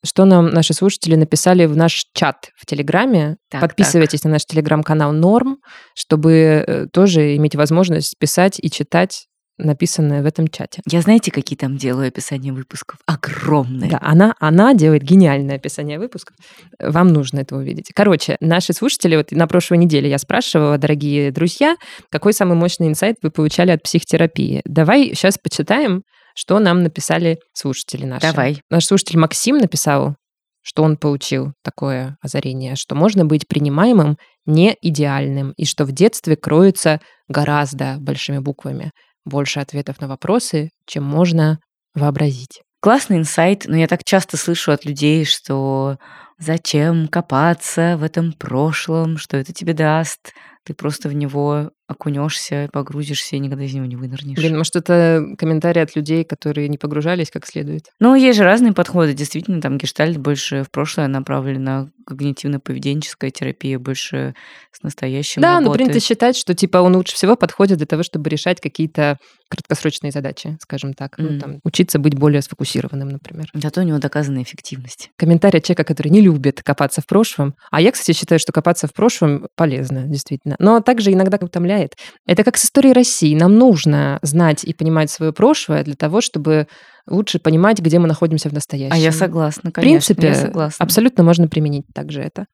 что 0.05 0.25
нам 0.25 0.51
наши 0.51 0.75
слушатели 0.75 1.17
написали 1.17 1.67
в 1.67 1.77
наш 1.77 2.05
чат 2.15 2.51
в 2.57 2.67
Телеграме. 2.67 3.37
Так, 3.51 3.61
Подписывайтесь 3.61 4.25
на 4.25 4.31
наш 4.31 4.45
Телеграм-канал 4.45 5.13
Норм, 5.13 5.59
чтобы 5.95 6.65
э, 6.67 6.87
тоже 6.93 7.37
иметь 7.37 7.57
возможность 7.57 8.15
писать 8.19 8.59
и 8.61 8.71
читать 8.71 9.27
написанное 9.59 10.23
в 10.23 10.27
этом 10.27 10.49
чате. 10.49 10.83
Я 10.91 11.01
знаете, 11.01 11.31
какие 11.31 11.57
там 11.57 11.77
делаю 11.77 12.09
описания 12.09 12.53
выпусков? 12.53 12.99
Огромные. 13.07 13.91
Да, 13.91 13.99
она, 14.03 14.35
она 14.41 14.75
делает 14.75 15.03
гениальное 15.03 15.57
описание 15.57 15.99
выпусков. 15.99 16.37
Вам 16.81 17.09
нужно 17.09 17.41
это 17.41 17.57
увидеть. 17.57 17.93
Короче, 17.95 18.37
наши 18.41 18.73
слушатели, 18.73 19.17
вот 19.17 19.31
на 19.31 19.47
прошлой 19.47 19.79
неделе 19.79 20.11
я 20.11 20.19
спрашивала, 20.19 20.77
дорогие 20.77 21.31
друзья, 21.31 21.77
какой 22.11 22.33
самый 22.33 22.57
мощный 22.57 22.89
инсайт 22.89 23.17
вы 23.23 23.31
получали 23.31 23.71
от 23.71 23.83
психотерапии? 23.83 24.61
Давай 24.65 25.11
сейчас 25.11 25.39
почитаем, 25.39 26.03
что 26.35 26.59
нам 26.59 26.83
написали 26.83 27.39
слушатели 27.53 28.05
наши. 28.05 28.27
Давай. 28.27 28.61
Наш 28.71 28.87
слушатель 28.87 29.19
Максим 29.19 29.59
написал, 29.59 30.17
что 30.63 30.83
он 30.83 30.97
получил 30.97 31.53
такое 31.63 32.17
озарение, 32.21 32.75
что 32.75 32.95
можно 32.95 33.25
быть 33.25 33.47
принимаемым 33.47 34.17
не 34.47 34.77
идеальным, 34.81 35.53
и 35.57 35.65
что 35.65 35.85
в 35.85 35.93
детстве 35.93 36.37
кроется 36.37 37.01
гораздо 37.29 37.97
большими 37.99 38.39
буквами 38.39 38.91
больше 39.25 39.61
ответов 39.61 40.01
на 40.01 40.09
вопросы, 40.09 40.71
чем 40.87 41.05
можно 41.05 41.59
вообразить. 41.95 42.61
Классный 42.81 43.19
инсайт, 43.19 43.65
но 43.67 43.77
я 43.77 43.87
так 43.87 44.05
часто 44.05 44.37
слышу 44.37 44.73
от 44.73 44.85
людей, 44.85 45.25
что 45.25 45.97
зачем 46.39 47.09
копаться 47.09 47.97
в 47.99 48.03
этом 48.03 48.33
прошлом, 48.33 49.17
что 49.17 49.37
это 49.37 49.53
тебе 49.53 49.73
даст, 49.73 50.33
ты 50.65 50.75
просто 50.75 51.09
в 51.09 51.15
него 51.15 51.71
окунешься, 51.87 52.71
погрузишься 52.73 53.37
и 53.37 53.39
никогда 53.39 53.65
из 53.65 53.75
него 53.75 53.85
не 53.85 53.97
вынырнешь. 53.97 54.37
Блин, 54.39 54.57
может, 54.57 54.75
это 54.75 55.23
комментарии 55.37 55.81
от 55.83 55.95
людей, 55.95 56.25
которые 56.25 56.69
не 56.69 56.79
погружались 56.79 57.31
как 57.31 57.47
следует? 57.47 57.91
Ну, 58.01 58.15
есть 58.15 58.39
же 58.39 58.45
разные 58.45 58.73
подходы. 58.73 59.13
Действительно, 59.13 59.61
там 59.61 59.77
гештальт 59.77 60.17
больше 60.17 60.63
в 60.65 60.71
прошлое 60.71 61.09
направлена 61.09 61.91
когнитивно-поведенческая 62.09 63.31
терапия 63.31 63.79
больше 63.79 64.35
с 64.73 64.83
настоящим 64.83 65.43
Да, 65.43 65.55
но 65.61 65.67
работает. 65.67 65.89
принято 65.89 66.05
считать, 66.05 66.37
что 66.37 66.55
типа 66.55 66.79
он 66.79 66.97
лучше 66.97 67.15
всего 67.15 67.37
подходит 67.37 67.79
для 67.79 67.87
того, 67.87 68.03
чтобы 68.03 68.31
решать 68.31 68.61
какие-то 68.61 69.19
краткосрочные 69.49 70.11
задачи, 70.11 70.57
скажем 70.61 70.95
так. 70.95 71.17
Ну, 71.19 71.29
М. 71.29 71.41
там, 71.41 71.61
учиться 71.65 71.99
быть 71.99 72.15
более 72.15 72.43
сфокусированным, 72.43 73.09
например. 73.09 73.49
Зато 73.55 73.81
у 73.81 73.85
него 73.85 73.99
доказана 73.99 74.43
эффективность. 74.43 75.11
Комментарий 75.17 75.59
от 75.59 75.65
человека, 75.65 75.85
который 75.85 76.09
не 76.09 76.21
любит 76.21 76.63
копаться 76.63 77.01
в 77.01 77.07
прошлом. 77.07 77.55
А 77.71 77.81
я, 77.81 77.93
кстати, 77.93 78.17
считаю, 78.17 78.39
что 78.39 78.53
копаться 78.53 78.87
в 78.87 78.93
прошлом 78.93 79.49
полезно, 79.57 80.05
действительно. 80.05 80.54
Но 80.59 80.81
также 80.81 81.13
иногда 81.13 81.39
утомляет. 81.41 81.95
Это 82.27 82.45
как 82.45 82.57
с 82.57 82.65
историей 82.65 82.93
России. 82.93 83.35
Нам 83.35 83.57
нужно 83.57 84.19
знать 84.23 84.65
и 84.65 84.73
понимать 84.75 85.11
свое 85.11 85.33
прошлое 85.33 85.85
для 85.85 85.95
того, 85.95 86.21
чтобы 86.21 86.67
лучше 87.09 87.39
понимать, 87.39 87.81
где 87.81 87.99
мы 87.99 88.09
находимся 88.09 88.49
в 88.49 88.53
настоящем. 88.53 88.95
А 88.95 88.99
я 88.99 89.13
согласна, 89.13 89.71
В 89.71 89.73
конечно. 89.73 90.15
принципе, 90.15 90.29
я 90.29 90.35
согласна. 90.35 90.83
абсолютно 90.83 91.23
можно 91.25 91.49
применить 91.49 91.85
также 91.95 92.21
это. 92.23 92.47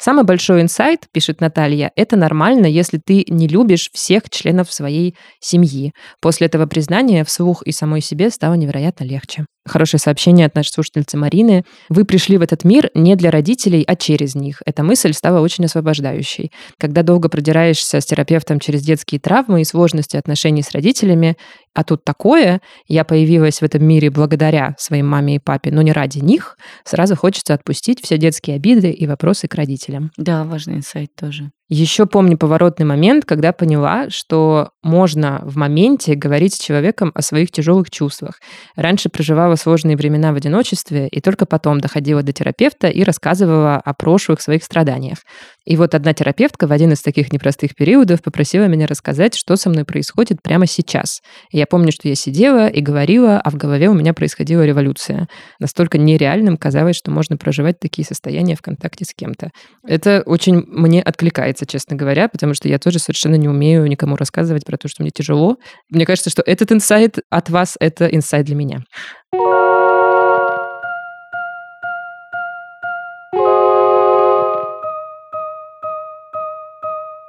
Самый 0.00 0.24
большой 0.24 0.62
инсайт, 0.62 1.06
пишет 1.12 1.40
Наталья, 1.40 1.90
это 1.96 2.16
нормально, 2.16 2.66
если 2.66 3.00
ты 3.04 3.24
не 3.28 3.48
любишь 3.48 3.90
всех 3.92 4.30
членов 4.30 4.72
своей 4.72 5.16
семьи. 5.40 5.92
После 6.20 6.46
этого 6.46 6.66
признания 6.66 7.24
вслух 7.24 7.62
и 7.62 7.72
самой 7.72 8.00
себе 8.00 8.30
стало 8.30 8.54
невероятно 8.54 9.04
легче. 9.04 9.44
Хорошее 9.68 10.00
сообщение 10.00 10.46
от 10.46 10.54
нашей 10.54 10.70
слушательницы 10.70 11.16
Марины. 11.16 11.64
Вы 11.88 12.04
пришли 12.04 12.38
в 12.38 12.42
этот 12.42 12.64
мир 12.64 12.90
не 12.94 13.16
для 13.16 13.30
родителей, 13.30 13.84
а 13.86 13.96
через 13.96 14.34
них. 14.34 14.62
Эта 14.64 14.82
мысль 14.82 15.12
стала 15.12 15.40
очень 15.40 15.66
освобождающей. 15.66 16.50
Когда 16.78 17.02
долго 17.02 17.28
продираешься 17.28 18.00
с 18.00 18.06
терапевтом 18.06 18.60
через 18.60 18.82
детские 18.82 19.20
травмы 19.20 19.60
и 19.60 19.64
сложности 19.64 20.16
отношений 20.16 20.62
с 20.62 20.70
родителями, 20.70 21.36
а 21.78 21.84
тут 21.84 22.02
такое, 22.02 22.60
я 22.88 23.04
появилась 23.04 23.60
в 23.60 23.62
этом 23.62 23.84
мире 23.84 24.10
благодаря 24.10 24.74
своей 24.78 25.04
маме 25.04 25.36
и 25.36 25.38
папе, 25.38 25.70
но 25.70 25.80
не 25.80 25.92
ради 25.92 26.18
них, 26.18 26.58
сразу 26.82 27.14
хочется 27.14 27.54
отпустить 27.54 28.02
все 28.02 28.18
детские 28.18 28.56
обиды 28.56 28.90
и 28.90 29.06
вопросы 29.06 29.46
к 29.46 29.54
родителям. 29.54 30.10
Да, 30.16 30.42
важный 30.42 30.74
инсайт 30.74 31.14
тоже. 31.14 31.52
Еще 31.68 32.06
помню 32.06 32.38
поворотный 32.38 32.86
момент, 32.86 33.26
когда 33.26 33.52
поняла, 33.52 34.08
что 34.08 34.70
можно 34.82 35.40
в 35.44 35.56
моменте 35.56 36.14
говорить 36.14 36.54
с 36.54 36.58
человеком 36.58 37.12
о 37.14 37.20
своих 37.20 37.50
тяжелых 37.50 37.90
чувствах. 37.90 38.40
Раньше 38.74 39.10
проживала 39.10 39.54
сложные 39.56 39.96
времена 39.96 40.32
в 40.32 40.36
одиночестве, 40.36 41.08
и 41.08 41.20
только 41.20 41.44
потом 41.44 41.80
доходила 41.80 42.22
до 42.22 42.32
терапевта 42.32 42.88
и 42.88 43.02
рассказывала 43.02 43.76
о 43.76 43.92
прошлых 43.92 44.40
своих 44.40 44.64
страданиях. 44.64 45.18
И 45.66 45.76
вот 45.76 45.94
одна 45.94 46.14
терапевтка 46.14 46.66
в 46.66 46.72
один 46.72 46.92
из 46.92 47.02
таких 47.02 47.30
непростых 47.30 47.74
периодов 47.74 48.22
попросила 48.22 48.64
меня 48.64 48.86
рассказать, 48.86 49.34
что 49.34 49.54
со 49.56 49.68
мной 49.68 49.84
происходит 49.84 50.40
прямо 50.42 50.66
сейчас. 50.66 51.20
И 51.50 51.58
я 51.58 51.66
помню, 51.66 51.92
что 51.92 52.08
я 52.08 52.14
сидела 52.14 52.68
и 52.68 52.80
говорила, 52.80 53.38
а 53.38 53.50
в 53.50 53.56
голове 53.56 53.90
у 53.90 53.94
меня 53.94 54.14
происходила 54.14 54.64
революция. 54.64 55.28
Настолько 55.60 55.98
нереальным 55.98 56.56
казалось, 56.56 56.96
что 56.96 57.10
можно 57.10 57.36
проживать 57.36 57.78
такие 57.78 58.06
состояния 58.06 58.56
в 58.56 58.62
контакте 58.62 59.04
с 59.04 59.12
кем-то. 59.12 59.50
Это 59.86 60.22
очень 60.24 60.64
мне 60.66 61.02
откликается, 61.02 61.57
честно 61.66 61.96
говоря, 61.96 62.28
потому 62.28 62.54
что 62.54 62.68
я 62.68 62.78
тоже 62.78 62.98
совершенно 62.98 63.36
не 63.36 63.48
умею 63.48 63.86
никому 63.86 64.16
рассказывать 64.16 64.64
про 64.64 64.76
то, 64.76 64.88
что 64.88 65.02
мне 65.02 65.10
тяжело. 65.10 65.56
Мне 65.90 66.06
кажется, 66.06 66.30
что 66.30 66.42
этот 66.44 66.72
инсайт 66.72 67.18
от 67.30 67.50
вас— 67.50 67.76
это 67.80 68.06
инсайт 68.06 68.46
для 68.46 68.54
меня. 68.54 68.82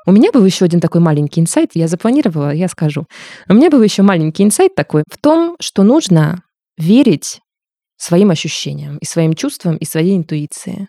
У 0.09 0.11
меня 0.11 0.31
был 0.31 0.43
еще 0.43 0.65
один 0.65 0.79
такой 0.79 1.01
маленький 1.01 1.39
инсайт, 1.39 1.71
я 1.75 1.87
запланировала, 1.87 2.51
я 2.51 2.67
скажу. 2.67 3.05
У 3.47 3.53
меня 3.53 3.69
был 3.69 3.83
еще 3.83 4.01
маленький 4.01 4.43
инсайт 4.43 4.73
такой 4.73 5.03
в 5.07 5.17
том, 5.19 5.55
что 5.59 5.83
нужно 5.83 6.41
верить 6.79 7.41
своим 7.95 8.31
ощущениям 8.31 8.97
и 8.97 9.05
своим 9.05 9.33
чувствам 9.33 9.77
и 9.77 9.85
своей 9.85 10.17
интуиции. 10.17 10.87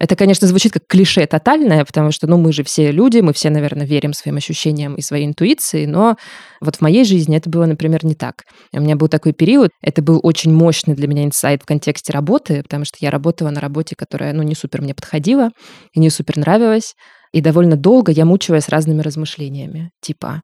Это, 0.00 0.16
конечно, 0.16 0.48
звучит 0.48 0.72
как 0.72 0.86
клише 0.86 1.26
тотальное, 1.26 1.84
потому 1.84 2.10
что, 2.10 2.26
ну, 2.26 2.38
мы 2.38 2.54
же 2.54 2.64
все 2.64 2.90
люди, 2.90 3.18
мы 3.18 3.34
все, 3.34 3.50
наверное, 3.50 3.86
верим 3.86 4.14
своим 4.14 4.38
ощущениям 4.38 4.94
и 4.94 5.02
своей 5.02 5.26
интуиции, 5.26 5.84
но 5.84 6.16
вот 6.62 6.76
в 6.76 6.80
моей 6.80 7.04
жизни 7.04 7.36
это 7.36 7.50
было, 7.50 7.66
например, 7.66 8.02
не 8.06 8.14
так. 8.14 8.44
У 8.72 8.80
меня 8.80 8.96
был 8.96 9.08
такой 9.08 9.34
период, 9.34 9.70
это 9.82 10.00
был 10.00 10.18
очень 10.22 10.54
мощный 10.54 10.94
для 10.94 11.06
меня 11.06 11.24
инсайт 11.24 11.62
в 11.62 11.66
контексте 11.66 12.14
работы, 12.14 12.62
потому 12.62 12.86
что 12.86 12.96
я 13.00 13.10
работала 13.10 13.50
на 13.50 13.60
работе, 13.60 13.94
которая, 13.94 14.32
ну, 14.32 14.42
не 14.42 14.54
супер 14.54 14.80
мне 14.80 14.94
подходила 14.94 15.50
и 15.92 16.00
не 16.00 16.08
супер 16.08 16.38
нравилась, 16.38 16.94
и 17.32 17.42
довольно 17.42 17.76
долго 17.76 18.10
я 18.10 18.24
мучилась 18.24 18.70
разными 18.70 19.02
размышлениями, 19.02 19.90
типа, 20.00 20.40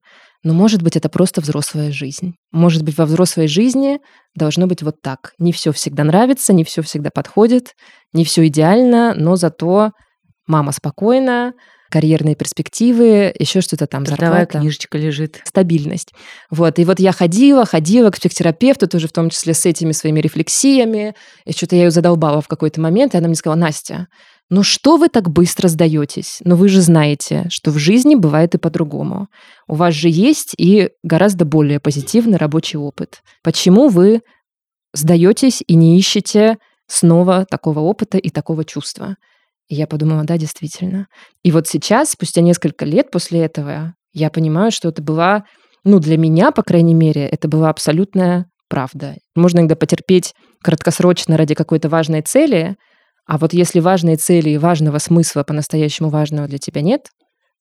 ну, 0.47 0.55
может 0.55 0.81
быть, 0.81 0.95
это 0.95 1.09
просто 1.09 1.41
взрослая 1.41 1.91
жизнь. 1.91 2.35
Может 2.53 2.85
быть, 2.85 2.97
во 2.97 3.05
взрослой 3.05 3.49
жизни 3.49 3.99
должно 4.37 4.69
быть 4.69 4.81
вот 4.81 5.03
так. 5.03 5.33
Не 5.41 5.53
все 5.53 5.73
всегда 5.73 6.05
нравится, 6.05 6.53
не 6.53 6.63
все 6.63 6.83
всегда 6.83 7.11
подходит, 7.13 7.75
не 8.13 8.25
все 8.25 8.47
идеально, 8.47 9.13
но 9.17 9.35
зато 9.35 9.91
мама 10.47 10.71
спокойна, 10.71 11.53
карьерные 11.91 12.37
перспективы, 12.37 13.35
еще 13.37 13.61
что-то 13.61 13.89
там, 13.89 14.05
Трудовая 14.05 14.43
зарплата. 14.43 14.61
книжечка 14.61 14.99
лежит. 14.99 15.41
Стабильность. 15.45 16.13
Вот. 16.49 16.79
И 16.79 16.85
вот 16.85 17.01
я 17.01 17.11
ходила, 17.11 17.67
ходила 17.67 18.11
к 18.11 18.19
психотерапевту, 18.19 18.87
тоже 18.87 19.09
в 19.09 19.13
том 19.13 19.31
числе 19.31 19.53
с 19.53 19.67
этими 19.67 19.91
своими 19.91 20.21
рефлексиями. 20.21 21.17
И 21.45 21.51
что-то 21.51 21.75
я 21.75 21.87
ее 21.87 21.91
задолбала 21.91 22.41
в 22.41 22.47
какой-то 22.47 22.81
момент, 22.81 23.15
и 23.15 23.19
она 23.19 23.27
мне 23.27 23.35
сказала, 23.35 23.59
Настя, 23.59 24.07
ну 24.49 24.63
что 24.63 24.97
вы 24.97 25.09
так 25.09 25.29
быстро 25.29 25.69
сдаетесь? 25.69 26.39
Но 26.45 26.55
вы 26.55 26.69
же 26.69 26.81
знаете, 26.81 27.47
что 27.49 27.73
в 27.73 27.79
жизни 27.79 28.15
бывает 28.15 28.55
и 28.55 28.59
по-другому. 28.59 29.29
У 29.67 29.75
вас 29.75 29.95
же 29.95 30.09
есть 30.09 30.55
и 30.57 30.91
гораздо 31.03 31.45
более 31.45 31.81
позитивный 31.81 32.39
рабочий 32.39 32.79
опыт. 32.79 33.23
Почему 33.43 33.89
вы 33.89 34.21
сдаетесь 34.95 35.63
и 35.67 35.75
не 35.75 35.99
ищете 35.99 36.59
снова 36.87 37.45
такого 37.51 37.81
опыта 37.81 38.19
и 38.19 38.31
такого 38.31 38.65
чувства? 38.65 39.17
И 39.69 39.75
я 39.75 39.89
подумала, 39.89 40.23
да, 40.23 40.39
действительно. 40.39 41.09
И 41.43 41.51
вот 41.51 41.67
сейчас, 41.67 42.11
спустя 42.11 42.41
несколько 42.41 42.85
лет 42.85 43.11
после 43.11 43.41
этого, 43.41 43.95
я 44.13 44.31
понимаю, 44.31 44.71
что 44.71 44.89
это 44.89 45.03
была, 45.03 45.45
ну, 45.83 45.99
для 45.99 46.17
меня, 46.17 46.53
по 46.53 46.63
крайней 46.63 46.95
мере, 46.95 47.27
это 47.27 47.49
была 47.49 47.69
абсолютная 47.69 48.47
правда. 48.69 49.17
Можно 49.35 49.61
иногда 49.61 49.75
потерпеть 49.75 50.35
краткосрочно 50.63 51.37
ради 51.37 51.55
какой-то 51.55 51.89
важной 51.89 52.23
цели, 52.23 52.77
а 53.27 53.39
вот 53.39 53.53
если 53.53 53.81
важной 53.81 54.17
цели 54.17 54.51
и 54.51 54.59
важного 54.59 54.99
смысла 54.99 55.43
по-настоящему 55.43 56.09
важного 56.09 56.47
для 56.47 56.59
тебя 56.59 56.81
нет, 56.81 57.09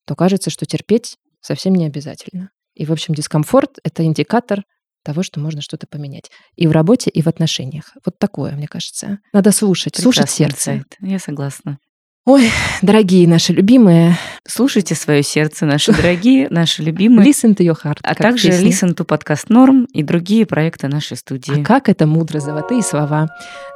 то 0.06 0.16
кажется, 0.16 0.50
что 0.50 0.66
терпеть 0.66 1.18
совсем 1.42 1.74
не 1.74 1.86
обязательно. 1.86 2.50
И, 2.76 2.86
в 2.86 2.92
общем, 2.92 3.14
дискомфорт— 3.14 3.78
это 3.84 4.04
индикатор 4.04 4.64
того, 5.04 5.24
что 5.24 5.40
можно 5.40 5.62
что-то 5.62 5.88
поменять. 5.88 6.30
И 6.56 6.68
в 6.68 6.72
работе, 6.72 7.10
и 7.10 7.22
в 7.22 7.28
отношениях. 7.28 7.92
Вот 8.06 8.18
такое, 8.20 8.54
мне 8.54 8.68
кажется. 8.68 9.20
Надо 9.34 9.52
слушать, 9.52 9.96
слушать 9.96 10.24
Прекрасный 10.36 10.46
сердце. 10.46 10.72
инсайт. 10.74 10.98
Я 11.00 11.20
согласна. 11.20 11.78
Ой, 12.26 12.50
дорогие 12.82 13.28
наши 13.28 13.54
любимые, 13.54 14.18
Слушайте 14.48 14.96
свое 14.96 15.22
сердце, 15.22 15.68
наши 15.68 15.92
дорогие, 15.92 16.48
наши 16.52 16.82
любимые. 16.82 17.28
listen 17.30 17.56
to 17.56 17.64
your 17.64 17.76
heart. 17.84 18.00
А 18.02 18.16
также 18.16 18.50
песня. 18.50 18.68
Listen 18.70 18.96
to 18.96 19.04
подкаст 19.04 19.50
Норм 19.50 19.86
и 19.94 20.02
другие 20.02 20.48
проекты 20.48 20.88
нашей 20.88 21.18
студии. 21.18 21.62
А 21.62 21.64
как 21.64 21.88
это 21.88 22.08
мудро, 22.08 22.40
золотые 22.40 22.82
слова. 22.82 23.28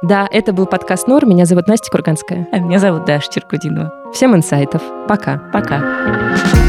Да, 0.02 0.26
это 0.32 0.52
был 0.52 0.66
подкаст 0.66 1.06
Норм. 1.06 1.30
Меня 1.30 1.46
зовут 1.46 1.68
Настя 1.68 1.92
Курганская. 1.92 2.48
А 2.50 2.58
меня 2.58 2.80
зовут 2.80 3.04
Даша 3.04 3.30
Черкудинова. 3.32 4.12
Всем 4.12 4.34
инсайтов. 4.34 4.82
Пока. 5.06 5.38
Пока. 5.52 6.59